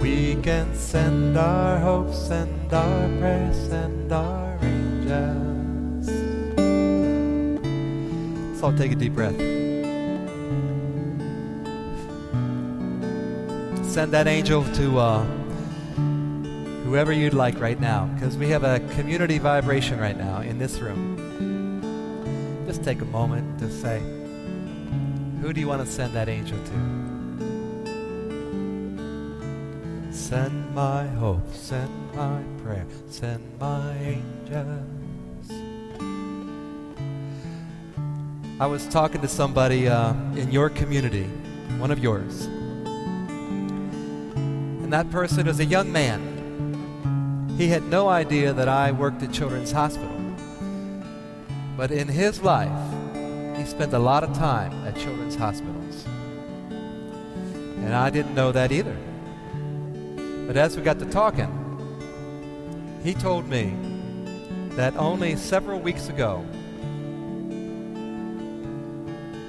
We 0.00 0.36
can 0.36 0.74
send 0.74 1.36
our 1.36 1.78
hopes 1.78 2.30
and 2.30 2.72
our 2.72 3.08
prayers 3.18 3.68
and 3.68 4.10
our 4.10 4.58
angels. 4.62 6.06
So 8.58 8.72
take 8.74 8.92
a 8.92 8.94
deep 8.94 9.12
breath. 9.12 9.36
Send 13.84 14.12
that 14.12 14.26
angel 14.26 14.64
to 14.76 14.98
uh, 14.98 15.24
whoever 16.84 17.12
you'd 17.12 17.34
like 17.34 17.60
right 17.60 17.78
now, 17.78 18.06
because 18.14 18.38
we 18.38 18.48
have 18.48 18.64
a 18.64 18.80
community 18.94 19.36
vibration 19.36 20.00
right 20.00 20.16
now 20.16 20.40
in 20.40 20.58
this 20.58 20.78
room. 20.78 21.15
Take 22.86 23.00
a 23.00 23.06
moment 23.06 23.58
to 23.58 23.68
say, 23.68 23.98
who 25.40 25.52
do 25.52 25.60
you 25.60 25.66
want 25.66 25.84
to 25.84 25.90
send 25.90 26.14
that 26.14 26.28
angel 26.28 26.56
to? 26.56 26.72
Send 30.12 30.72
my 30.72 31.04
hope, 31.08 31.52
send 31.52 31.90
my 32.14 32.40
prayer, 32.62 32.86
send 33.10 33.42
my 33.58 33.92
angels. 33.98 35.50
I 38.60 38.66
was 38.66 38.86
talking 38.86 39.20
to 39.20 39.26
somebody 39.26 39.88
uh, 39.88 40.12
in 40.36 40.52
your 40.52 40.70
community, 40.70 41.24
one 41.78 41.90
of 41.90 41.98
yours, 41.98 42.44
and 44.84 44.92
that 44.92 45.10
person 45.10 45.48
is 45.48 45.58
a 45.58 45.64
young 45.64 45.90
man. 45.90 47.48
He 47.58 47.66
had 47.66 47.82
no 47.82 48.08
idea 48.08 48.52
that 48.52 48.68
I 48.68 48.92
worked 48.92 49.24
at 49.24 49.32
Children's 49.32 49.72
Hospital. 49.72 50.15
But 51.76 51.90
in 51.90 52.08
his 52.08 52.40
life, 52.42 52.70
he 53.56 53.64
spent 53.64 53.92
a 53.92 53.98
lot 53.98 54.24
of 54.24 54.32
time 54.34 54.72
at 54.86 54.96
children's 54.96 55.36
hospitals. 55.36 56.04
And 56.70 57.94
I 57.94 58.10
didn't 58.10 58.34
know 58.34 58.50
that 58.52 58.72
either. 58.72 58.96
But 60.46 60.56
as 60.56 60.76
we 60.76 60.82
got 60.82 60.98
to 61.00 61.06
talking, 61.06 61.52
he 63.02 63.14
told 63.14 63.46
me 63.48 63.74
that 64.70 64.96
only 64.96 65.36
several 65.36 65.78
weeks 65.80 66.08
ago, 66.08 66.44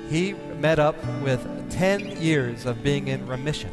he 0.10 0.34
met 0.60 0.80
up 0.80 0.96
with 1.22 1.46
10 1.70 2.22
years 2.22 2.66
of 2.66 2.84
being 2.84 3.08
in 3.08 3.26
remission 3.28 3.72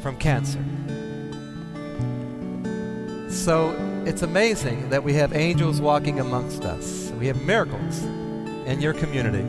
from 0.00 0.16
cancer. 0.16 0.62
So 3.30 3.87
it's 4.08 4.22
amazing 4.22 4.88
that 4.88 5.04
we 5.04 5.12
have 5.12 5.36
angels 5.36 5.82
walking 5.82 6.18
amongst 6.18 6.64
us. 6.64 7.12
We 7.20 7.26
have 7.26 7.42
miracles 7.42 8.02
in 8.64 8.80
your 8.80 8.94
community. 8.94 9.44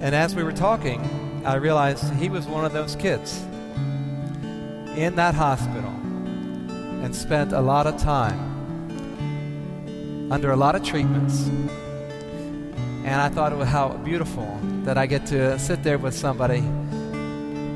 And 0.00 0.14
as 0.14 0.34
we 0.34 0.42
were 0.42 0.54
talking, 0.54 1.02
I 1.44 1.56
realized 1.56 2.14
he 2.14 2.30
was 2.30 2.46
one 2.46 2.64
of 2.64 2.72
those 2.72 2.96
kids 2.96 3.42
in 4.96 5.16
that 5.16 5.34
hospital 5.34 5.90
and 7.04 7.14
spent 7.14 7.52
a 7.52 7.60
lot 7.60 7.86
of 7.86 7.98
time 7.98 8.40
under 10.32 10.52
a 10.52 10.56
lot 10.56 10.74
of 10.74 10.82
treatments. 10.82 11.46
And 13.04 13.20
I 13.20 13.28
thought 13.28 13.52
it 13.52 13.56
was 13.56 13.68
how 13.68 13.98
beautiful 13.98 14.58
that 14.84 14.96
I 14.96 15.04
get 15.04 15.26
to 15.26 15.58
sit 15.58 15.82
there 15.82 15.98
with 15.98 16.14
somebody 16.14 16.60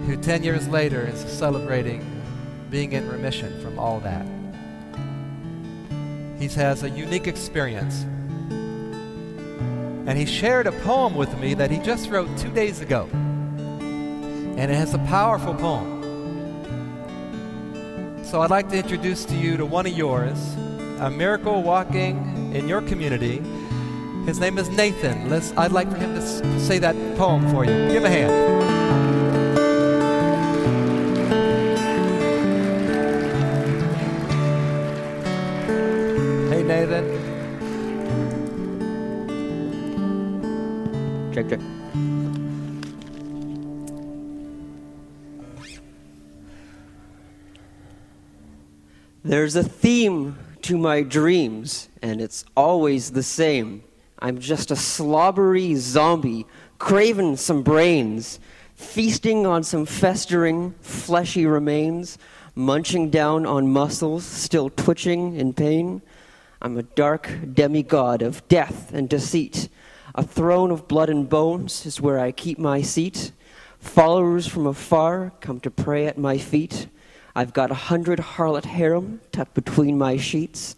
who 0.07 0.17
10 0.17 0.43
years 0.43 0.67
later 0.69 1.07
is 1.07 1.21
celebrating 1.21 2.03
being 2.71 2.93
in 2.93 3.07
remission 3.11 3.61
from 3.61 3.79
all 3.79 4.01
that. 4.01 4.40
He 6.41 6.49
has 6.49 6.83
a 6.83 6.89
unique 6.89 7.27
experience. 7.27 8.03
And 8.51 10.17
he 10.17 10.25
shared 10.25 10.67
a 10.67 10.73
poem 10.73 11.15
with 11.15 11.39
me 11.39 11.53
that 11.53 11.71
he 11.71 11.79
just 11.79 12.09
wrote 12.09 12.35
two 12.39 12.51
days 12.51 12.81
ago. 12.81 13.09
And 13.13 14.59
it 14.59 14.75
has 14.75 14.95
a 14.95 14.99
powerful 15.01 15.55
poem. 15.55 15.99
So 18.25 18.41
I'd 18.41 18.49
like 18.49 18.71
to 18.71 18.79
introduce 18.79 19.27
to 19.27 19.37
you 19.37 19.59
to 19.59 19.67
one 19.67 19.85
of 19.85 19.93
yours, 19.93 20.39
a 21.01 21.11
miracle 21.11 21.63
walking 21.63 22.55
in 22.55 22.67
your 22.67 22.81
community. 22.81 23.43
His 24.25 24.41
name 24.41 24.57
is 24.57 24.71
Nathan. 24.71 25.29
Let's, 25.29 25.53
I'd 25.59 25.73
like 25.73 25.91
for 25.91 25.99
him 25.99 26.15
to 26.15 26.61
say 26.61 26.79
that 26.79 26.97
poem 27.19 27.51
for 27.51 27.67
you. 27.67 27.73
Give 27.91 28.05
a 28.05 28.09
hand. 28.09 28.80
There's 49.23 49.55
a 49.57 49.63
theme 49.63 50.39
to 50.63 50.79
my 50.79 51.03
dreams, 51.03 51.89
and 52.03 52.21
it's 52.21 52.45
always 52.57 53.11
the 53.11 53.23
same. 53.23 53.83
I'm 54.19 54.39
just 54.39 54.71
a 54.71 54.77
slobbery 54.77 55.75
zombie, 55.77 56.47
craving 56.79 57.37
some 57.37 57.63
brains, 57.63 58.41
feasting 58.75 59.47
on 59.47 59.63
some 59.63 59.87
festering, 59.87 60.75
fleshy 60.81 61.47
remains. 61.47 62.19
munching 62.55 63.11
down 63.11 63.47
on 63.47 63.73
muscles 63.73 64.25
still 64.25 64.71
twitching 64.71 65.37
in 65.37 65.53
pain. 65.53 66.03
I'm 66.61 66.77
a 66.77 66.83
dark 66.83 67.31
demigod 67.55 68.23
of 68.23 68.47
death 68.49 68.93
and 68.93 69.09
deceit. 69.09 69.69
A 70.15 70.25
throne 70.25 70.73
of 70.73 70.89
blood 70.89 71.09
and 71.09 71.29
bones 71.29 71.87
is 71.87 72.01
where 72.01 72.19
I 72.19 72.33
keep 72.33 72.59
my 72.59 72.83
seat. 72.83 73.31
Followers 73.79 74.47
from 74.47 74.67
afar 74.67 75.33
come 75.41 75.61
to 75.61 75.71
pray 75.71 76.07
at 76.07 76.19
my 76.19 76.37
feet. 76.37 76.89
I've 77.37 77.53
got 77.53 77.71
a 77.71 77.75
hundred 77.75 78.19
harlot 78.19 78.65
harem 78.65 79.21
tucked 79.31 79.55
between 79.55 79.97
my 79.97 80.17
sheets. 80.17 80.75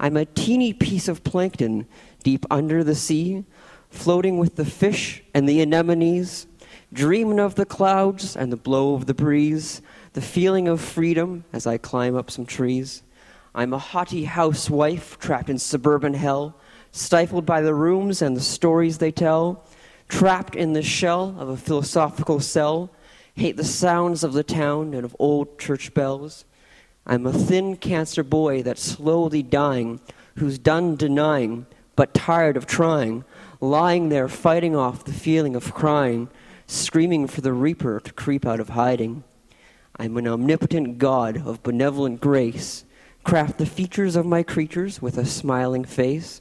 I'm 0.00 0.16
a 0.16 0.24
teeny 0.24 0.72
piece 0.72 1.06
of 1.06 1.22
plankton 1.22 1.86
deep 2.24 2.44
under 2.50 2.82
the 2.82 2.96
sea, 2.96 3.44
floating 3.90 4.38
with 4.38 4.56
the 4.56 4.64
fish 4.64 5.22
and 5.34 5.48
the 5.48 5.60
anemones, 5.62 6.48
dreaming 6.92 7.38
of 7.38 7.54
the 7.54 7.66
clouds 7.66 8.36
and 8.36 8.50
the 8.50 8.56
blow 8.56 8.94
of 8.94 9.06
the 9.06 9.14
breeze, 9.14 9.82
the 10.14 10.20
feeling 10.20 10.66
of 10.66 10.80
freedom 10.80 11.44
as 11.52 11.64
I 11.64 11.78
climb 11.78 12.16
up 12.16 12.28
some 12.28 12.44
trees. 12.44 13.04
I'm 13.54 13.72
a 13.72 13.78
haughty 13.78 14.24
housewife 14.24 15.16
trapped 15.20 15.48
in 15.48 15.60
suburban 15.60 16.14
hell, 16.14 16.56
stifled 16.94 17.44
by 17.44 17.60
the 17.60 17.74
rooms 17.74 18.22
and 18.22 18.36
the 18.36 18.40
stories 18.40 18.98
they 18.98 19.10
tell, 19.10 19.64
trapped 20.08 20.54
in 20.54 20.74
the 20.74 20.82
shell 20.82 21.34
of 21.40 21.48
a 21.48 21.56
philosophical 21.56 22.38
cell, 22.38 22.88
hate 23.34 23.56
the 23.56 23.64
sounds 23.64 24.22
of 24.22 24.32
the 24.32 24.44
town 24.44 24.94
and 24.94 25.04
of 25.04 25.16
old 25.18 25.58
church 25.58 25.92
bells. 25.92 26.44
I'm 27.04 27.26
a 27.26 27.32
thin 27.32 27.76
cancer 27.76 28.22
boy 28.22 28.62
that's 28.62 28.80
slowly 28.80 29.42
dying, 29.42 29.98
who's 30.36 30.56
done 30.56 30.94
denying, 30.94 31.66
but 31.96 32.14
tired 32.14 32.56
of 32.56 32.64
trying, 32.64 33.24
lying 33.60 34.08
there 34.08 34.28
fighting 34.28 34.76
off 34.76 35.04
the 35.04 35.12
feeling 35.12 35.56
of 35.56 35.74
crying, 35.74 36.28
screaming 36.68 37.26
for 37.26 37.40
the 37.40 37.52
reaper 37.52 37.98
to 37.98 38.12
creep 38.12 38.46
out 38.46 38.60
of 38.60 38.68
hiding. 38.70 39.24
I'm 39.96 40.16
an 40.16 40.28
omnipotent 40.28 40.98
God 40.98 41.44
of 41.44 41.64
benevolent 41.64 42.20
grace, 42.20 42.84
craft 43.24 43.58
the 43.58 43.66
features 43.66 44.14
of 44.14 44.26
my 44.26 44.44
creatures 44.44 45.02
with 45.02 45.18
a 45.18 45.26
smiling 45.26 45.84
face, 45.84 46.40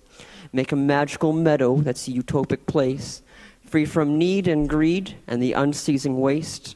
make 0.54 0.72
a 0.72 0.76
magical 0.76 1.34
meadow 1.34 1.78
that's 1.78 2.08
a 2.08 2.12
utopic 2.12 2.68
place, 2.68 3.24
free 3.66 3.86
from 3.86 4.18
need 4.18 4.48
and 4.48 4.70
greed 4.70 5.16
and 5.28 5.42
the 5.42 5.54
unceasing 5.54 6.22
waste. 6.22 6.76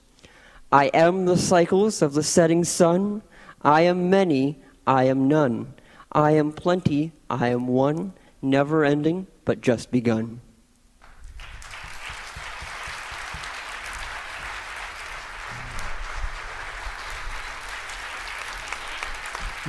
I 0.71 0.85
am 0.87 1.25
the 1.25 1.37
cycles 1.37 2.01
of 2.01 2.13
the 2.13 2.23
setting 2.23 2.63
sun. 2.63 3.21
I 3.61 3.81
am 3.81 4.09
many, 4.09 4.57
I 4.85 5.03
am 5.03 5.27
none. 5.27 5.73
I 6.11 6.31
am 6.31 6.51
plenty, 6.51 7.11
I 7.29 7.49
am 7.49 7.67
one, 7.67 8.13
never 8.41 8.83
ending, 8.83 9.27
but 9.45 9.61
just 9.61 9.91
begun. 9.91 10.41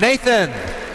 Nathan. 0.00 0.87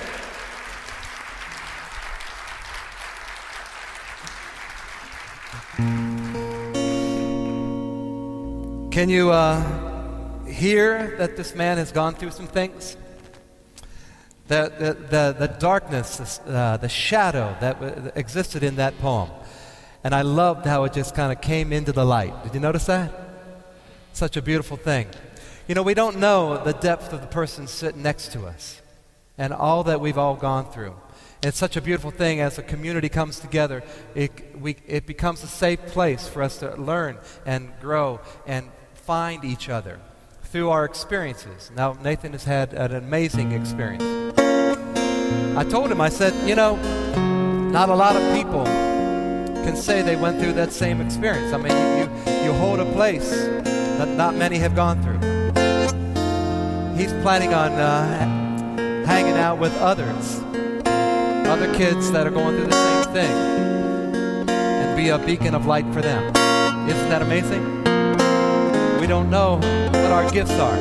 Can 9.04 9.10
you 9.10 9.32
uh, 9.32 10.46
hear 10.46 11.18
that 11.18 11.36
this 11.36 11.54
man 11.56 11.76
has 11.76 11.92
gone 11.92 12.16
through 12.16 12.32
some 12.32 12.48
things? 12.48 12.96
The, 14.48 14.72
the, 14.80 14.94
the, 14.94 15.36
the 15.46 15.48
darkness, 15.60 16.40
uh, 16.48 16.78
the 16.78 16.88
shadow 16.88 17.54
that 17.60 17.82
w- 17.82 18.12
existed 18.16 18.64
in 18.64 18.78
that 18.78 18.98
poem. 19.00 19.30
And 20.06 20.16
I 20.16 20.22
loved 20.22 20.66
how 20.66 20.86
it 20.86 20.94
just 20.94 21.16
kind 21.16 21.34
of 21.34 21.42
came 21.42 21.74
into 21.74 21.92
the 21.92 22.06
light. 22.06 22.46
Did 22.46 22.54
you 22.54 22.62
notice 22.62 22.86
that? 22.86 23.12
Such 24.14 24.38
a 24.38 24.42
beautiful 24.42 24.78
thing. 24.78 25.08
You 25.68 25.76
know, 25.76 25.84
we 25.84 25.96
don't 25.96 26.20
know 26.20 26.64
the 26.64 26.72
depth 26.72 27.12
of 27.12 27.20
the 27.20 27.28
person 27.28 27.68
sitting 27.68 28.04
next 28.04 28.32
to 28.32 28.46
us 28.46 28.82
and 29.38 29.52
all 29.52 29.84
that 29.84 30.00
we've 30.00 30.18
all 30.18 30.38
gone 30.38 30.72
through. 30.72 30.96
It's 31.42 31.58
such 31.58 31.76
a 31.76 31.82
beautiful 31.82 32.12
thing 32.12 32.40
as 32.40 32.58
a 32.58 32.64
community 32.64 33.10
comes 33.10 33.42
together. 33.42 33.84
It, 34.16 34.58
we, 34.58 34.78
it 34.88 35.06
becomes 35.06 35.44
a 35.44 35.48
safe 35.48 35.88
place 35.88 36.26
for 36.26 36.42
us 36.42 36.60
to 36.60 36.78
learn 36.78 37.18
and 37.46 37.74
grow 37.82 38.22
and 38.48 38.72
find 39.04 39.44
each 39.44 39.68
other 39.68 40.00
through 40.44 40.70
our 40.70 40.86
experiences. 40.86 41.72
Now, 41.76 41.98
Nathan 42.02 42.32
has 42.32 42.46
had 42.46 42.74
an 42.74 42.96
amazing 42.96 43.52
experience. 43.52 44.04
I 45.58 45.66
told 45.70 45.92
him, 45.92 46.00
I 46.00 46.10
said, 46.10 46.34
you 46.48 46.56
know, 46.56 46.78
not 47.70 47.90
a 47.90 47.96
lot 47.96 48.16
of 48.16 48.22
people 48.36 48.64
can 48.64 49.76
say 49.76 50.02
they 50.02 50.16
went 50.16 50.40
through 50.40 50.54
that 50.54 50.72
same 50.72 51.02
experience. 51.02 51.54
I 51.54 51.58
mean, 51.58 51.72
you, 51.74 52.34
you, 52.34 52.46
you 52.46 52.54
hold 52.54 52.80
a 52.80 52.86
place 52.94 53.30
that 53.98 54.08
not 54.08 54.36
many 54.36 54.58
have 54.58 54.76
gone 54.76 55.02
through. 55.04 55.20
He's 56.98 57.12
planning 57.24 57.54
on 57.54 57.74
uh, 57.74 59.06
hanging 59.06 59.34
out 59.34 59.60
with 59.60 59.76
others, 59.78 60.40
other 61.48 61.74
kids 61.76 62.10
that 62.12 62.26
are 62.26 62.32
going 62.32 62.56
through 62.56 62.68
the 62.68 63.04
same 63.04 63.14
thing, 63.14 64.50
and 64.50 64.96
be 64.96 65.10
a 65.10 65.18
beacon 65.18 65.56
of 65.56 65.66
light 65.66 65.86
for 65.94 66.02
them. 66.02 66.24
Isn't 66.88 67.10
that 67.10 67.22
amazing? 67.22 67.93
We 69.04 69.08
don't 69.08 69.30
know 69.30 69.58
what 69.58 70.12
our 70.14 70.32
gifts 70.32 70.54
are. 70.54 70.78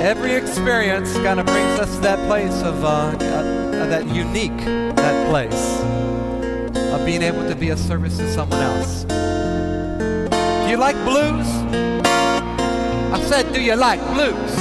Every 0.00 0.34
experience 0.34 1.12
kind 1.14 1.40
of 1.40 1.46
brings 1.46 1.80
us 1.80 1.92
to 1.96 2.00
that 2.02 2.24
place 2.28 2.62
of 2.62 2.84
uh, 2.84 2.88
uh, 2.88 3.86
that 3.88 4.06
unique, 4.06 4.56
that 4.94 5.28
place 5.28 5.80
of 6.92 7.04
being 7.04 7.22
able 7.22 7.44
to 7.48 7.56
be 7.56 7.70
a 7.70 7.76
service 7.76 8.16
to 8.18 8.32
someone 8.32 8.60
else. 8.60 9.02
Do 9.02 10.70
you 10.70 10.76
like 10.76 10.94
blues? 11.04 11.48
I 13.12 13.20
said, 13.26 13.52
do 13.52 13.60
you 13.60 13.74
like 13.74 13.98
blues? 14.14 14.54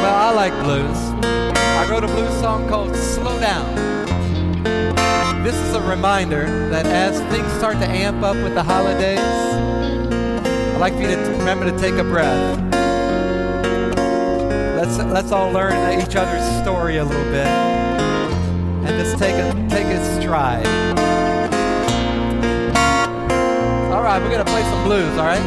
Well, 0.00 0.14
I 0.14 0.32
like 0.34 0.54
blues. 0.64 0.96
I 1.22 1.86
wrote 1.90 2.04
a 2.04 2.06
blues 2.06 2.40
song 2.40 2.66
called 2.70 2.96
Slow 2.96 3.38
Down. 3.38 3.89
This 5.42 5.56
is 5.56 5.74
a 5.74 5.80
reminder 5.80 6.68
that 6.68 6.84
as 6.84 7.18
things 7.32 7.50
start 7.54 7.78
to 7.78 7.86
amp 7.86 8.22
up 8.22 8.36
with 8.36 8.54
the 8.54 8.62
holidays, 8.62 9.18
I'd 9.18 10.76
like 10.78 10.92
for 10.92 11.00
you 11.00 11.08
to 11.08 11.16
remember 11.38 11.64
to 11.64 11.78
take 11.78 11.94
a 11.94 12.04
breath. 12.04 12.60
Let's, 14.76 14.98
let's 14.98 15.32
all 15.32 15.50
learn 15.50 15.98
each 15.98 16.14
other's 16.14 16.44
story 16.62 16.98
a 16.98 17.04
little 17.04 17.24
bit 17.24 17.46
and 17.46 18.88
just 19.02 19.18
take 19.18 19.34
a, 19.34 19.52
take 19.70 19.86
a 19.86 20.20
stride. 20.20 20.66
All 23.92 24.02
right, 24.02 24.20
we're 24.20 24.28
going 24.28 24.44
to 24.44 24.50
play 24.50 24.62
some 24.62 24.84
blues, 24.84 25.18
all 25.18 25.24
right? 25.24 25.40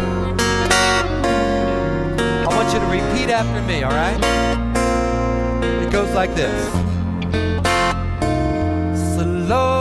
I 2.42 2.48
want 2.48 2.74
you 2.74 2.80
to 2.80 2.86
repeat 2.88 3.30
after 3.30 3.62
me, 3.62 3.84
all 3.84 3.92
right? 3.92 4.18
It 5.86 5.92
goes 5.92 6.12
like 6.16 6.34
this. 6.34 6.74
Slow 9.16 9.73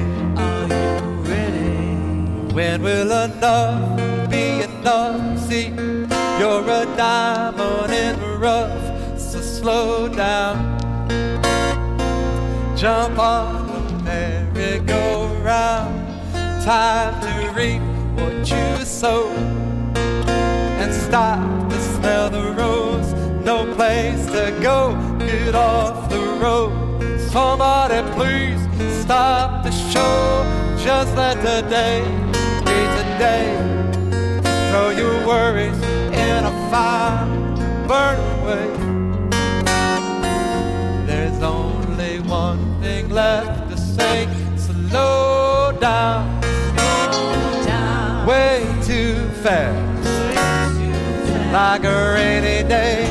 When 2.53 2.81
will 2.81 3.11
enough 3.11 4.29
be 4.29 4.61
enough? 4.61 5.39
See, 5.39 5.67
you're 6.39 6.63
a 6.63 6.85
diamond 6.95 7.91
in 7.93 8.19
the 8.19 8.37
rough, 8.37 9.19
so 9.19 9.41
slow 9.41 10.07
down. 10.07 10.77
Jump 12.77 13.19
on 13.19 13.87
the 13.87 14.03
merry-go-round. 14.03 15.93
Time 16.63 17.19
to 17.21 17.51
reap 17.51 17.81
what 18.17 18.49
you 18.49 18.85
sow 18.85 19.29
and 20.79 20.93
stop 20.93 21.69
to 21.69 21.79
smell 21.79 22.29
the 22.29 22.53
rose. 22.53 23.13
No 23.43 23.65
place 23.75 24.25
to 24.27 24.57
go, 24.61 24.95
get 25.19 25.53
off 25.55 25.94
the 25.94 25.94
road. 26.45 26.71
Somebody 27.35 27.99
please 28.17 28.61
stop 29.01 29.63
the 29.65 29.71
show. 29.91 30.19
Just 30.87 31.11
let 31.21 31.37
the 31.49 31.59
day 31.79 32.01
be 32.67 32.79
today. 32.99 33.47
Throw 34.69 34.89
your 35.01 35.15
worries 35.29 35.79
in 36.27 36.41
a 36.51 36.55
fire, 36.71 37.25
burn 37.89 38.17
away. 38.35 38.67
There's 41.09 41.41
only 41.41 42.19
one 42.41 42.61
thing 42.81 43.09
left 43.09 43.71
to 43.71 43.77
say. 43.77 44.17
Slow 44.67 45.75
down, 45.87 46.23
way 48.29 48.57
too 48.89 49.15
fast. 49.43 49.83
Like 51.59 51.85
a 51.85 51.97
rainy 52.15 52.67
day 52.67 53.04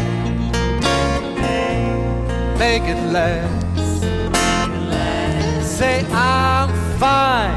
make 2.58 2.82
it 2.82 3.00
last. 3.12 4.02
Say 5.62 6.04
I'm 6.12 6.70
fine. 6.98 7.56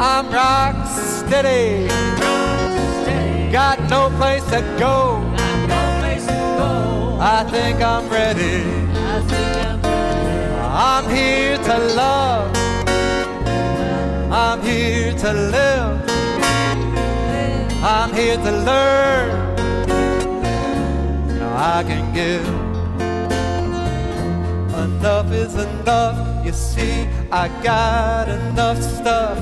I'm 0.00 0.30
rock 0.30 0.86
steady. 0.86 1.88
Got 3.52 3.78
no 3.90 4.10
place 4.16 4.44
to 4.50 4.60
go. 4.78 5.22
I 7.20 7.44
think 7.50 7.82
I'm 7.82 8.08
ready. 8.08 8.64
I'm 10.72 11.08
here 11.14 11.58
to 11.58 11.78
love. 11.94 12.56
I'm 14.32 14.62
here 14.62 15.12
to 15.12 15.32
live. 15.32 16.10
I'm 17.82 18.12
here 18.14 18.36
to 18.36 18.52
learn. 18.52 19.56
Now 21.38 21.78
I 21.78 21.82
can 21.82 22.14
give. 22.14 22.69
Enough 25.00 25.32
is 25.32 25.54
enough. 25.54 26.44
You 26.44 26.52
see, 26.52 27.08
I 27.32 27.48
got 27.62 28.28
enough 28.28 28.82
stuff. 28.82 29.38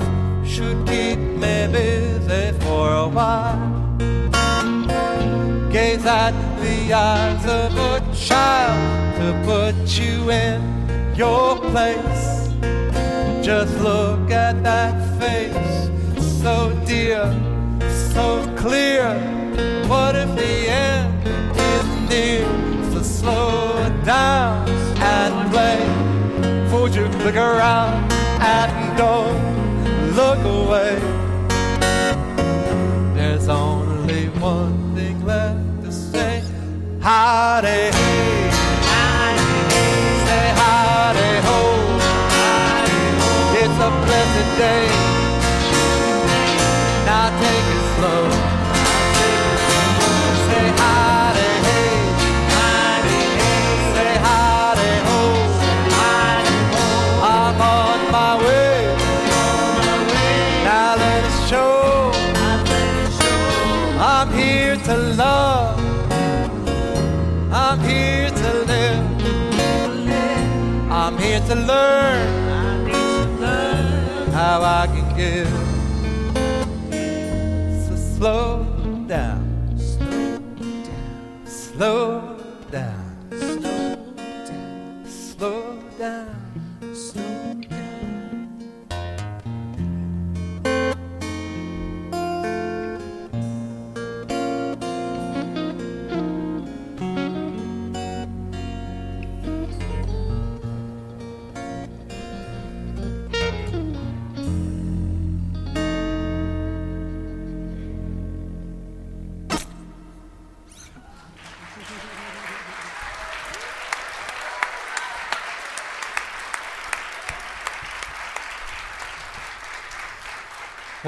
Should 0.46 0.86
keep 0.86 1.18
me 1.18 1.66
busy 1.66 2.56
for 2.60 2.94
a 2.94 3.08
while. 3.08 3.58
Gaze 5.72 6.06
at 6.06 6.30
the 6.60 6.92
eyes 6.92 7.44
of 7.44 7.76
a 7.76 8.14
child 8.14 9.16
to 9.18 9.42
put 9.44 9.98
you 9.98 10.30
in 10.30 10.62
your 11.16 11.56
place. 11.72 12.50
Just 13.44 13.76
look 13.80 14.30
at 14.30 14.62
that 14.62 14.94
face, 15.18 15.90
so 16.40 16.70
dear, 16.86 17.24
so 18.14 18.46
clear. 18.56 19.37
Look 27.28 27.36
around 27.36 28.10
and 28.40 28.96
don't 28.96 30.16
look 30.16 30.38
away. 30.38 30.98
There's 33.14 33.48
only 33.48 34.30
one 34.40 34.94
thing 34.94 35.26
left 35.26 35.84
to 35.84 35.92
say. 35.92 36.42
Howdy, 37.02 37.90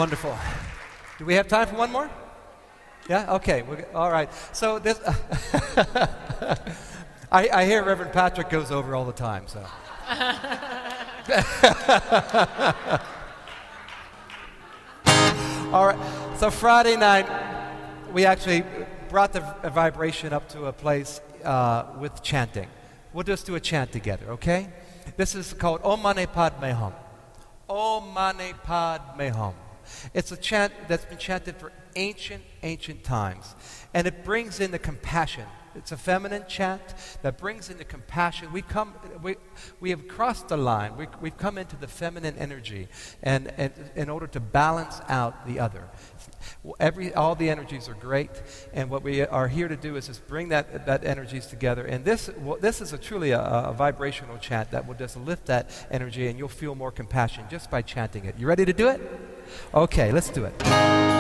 Wonderful. 0.01 0.33
Do 1.19 1.27
we 1.27 1.35
have 1.35 1.47
time 1.47 1.69
for 1.69 1.77
one 1.77 1.93
more? 1.93 2.09
Yeah. 3.07 3.35
Okay. 3.35 3.61
We're, 3.61 3.85
all 3.95 4.11
right. 4.11 4.31
So 4.57 4.79
this, 4.79 4.99
I, 7.31 7.51
I 7.51 7.67
hear 7.67 7.85
Reverend 7.85 8.15
Patrick 8.15 8.49
goes 8.49 8.71
over 8.71 8.95
all 8.95 9.05
the 9.05 9.13
time. 9.13 9.47
So. 9.47 9.59
all 15.71 15.89
right. 15.89 15.99
So 16.39 16.51
Friday 16.51 16.97
night, 16.97 17.29
we 18.11 18.25
actually 18.25 18.65
brought 19.11 19.35
the 19.35 19.41
vibration 19.69 20.33
up 20.33 20.49
to 20.49 20.65
a 20.65 20.73
place 20.73 21.21
uh, 21.45 21.85
with 21.99 22.23
chanting. 22.23 22.69
We'll 23.13 23.25
just 23.25 23.45
do 23.45 23.55
a 23.55 23.61
chant 23.61 23.93
together. 23.93 24.31
Okay? 24.31 24.69
This 25.19 25.35
is 25.35 25.53
called 25.53 25.83
Om 25.85 26.01
Mani 26.01 26.25
Padme 26.25 26.71
Hum. 26.71 26.95
Om 27.69 28.15
Mani 28.15 28.55
Padme 28.65 29.29
Hum. 29.29 29.55
It's 30.15 30.33
a 30.33 30.37
chant 30.37 30.73
that's 30.89 31.05
been 31.05 31.19
chanted 31.19 31.57
for 31.57 31.73
ancient, 31.97 32.43
ancient 32.63 33.05
times. 33.05 33.55
And 33.95 34.07
it 34.07 34.25
brings 34.25 34.61
in 34.61 34.71
the 34.71 34.79
compassion. 34.79 35.47
It's 35.75 35.93
a 35.93 35.97
feminine 35.97 36.45
chant 36.49 36.83
that 37.23 37.39
brings 37.39 37.71
in 37.71 37.79
the 37.79 37.85
compassion. 37.85 38.53
We, 38.53 38.63
come, 38.63 38.95
we, 39.23 39.37
we 39.79 39.91
have 39.91 40.09
crossed 40.09 40.49
the 40.49 40.57
line. 40.57 40.97
We, 40.97 41.07
we've 41.21 41.37
come 41.37 41.59
into 41.59 41.77
the 41.77 41.87
feminine 41.87 42.37
energy 42.39 42.89
and, 43.23 43.53
and 43.57 43.73
in 43.95 44.09
order 44.09 44.27
to 44.29 44.41
balance 44.41 45.01
out 45.09 45.47
the 45.47 45.61
other. 45.61 45.89
Every, 46.79 47.15
all 47.15 47.35
the 47.35 47.49
energies 47.51 47.89
are 47.89 47.95
great, 47.95 48.31
and 48.73 48.91
what 48.91 49.03
we 49.03 49.23
are 49.23 49.49
here 49.49 49.69
to 49.69 49.77
do 49.77 49.97
is 49.97 50.07
just 50.07 50.27
bring 50.27 50.49
that, 50.49 50.87
that 50.87 51.05
energies 51.05 51.47
together. 51.47 51.85
And 51.85 52.05
this, 52.05 52.31
well, 52.39 52.59
this 52.61 52.81
is 52.81 52.93
a 52.93 52.99
truly 52.99 53.31
a, 53.31 53.41
a 53.41 53.73
vibrational 53.73 54.39
chant 54.39 54.71
that 54.73 54.87
will 54.87 54.95
just 54.95 55.17
lift 55.17 55.47
that 55.47 55.71
energy, 55.91 56.27
and 56.29 56.39
you'll 56.39 56.49
feel 56.49 56.75
more 56.75 56.91
compassion 56.91 57.45
just 57.51 57.71
by 57.71 57.83
chanting 57.83 58.25
it. 58.25 58.39
You 58.39 58.47
ready 58.47 58.65
to 58.65 58.73
do 58.73 58.89
it? 58.89 59.01
Okay, 59.75 60.13
let's 60.13 60.31
do 60.31 60.45
it. 60.45 61.20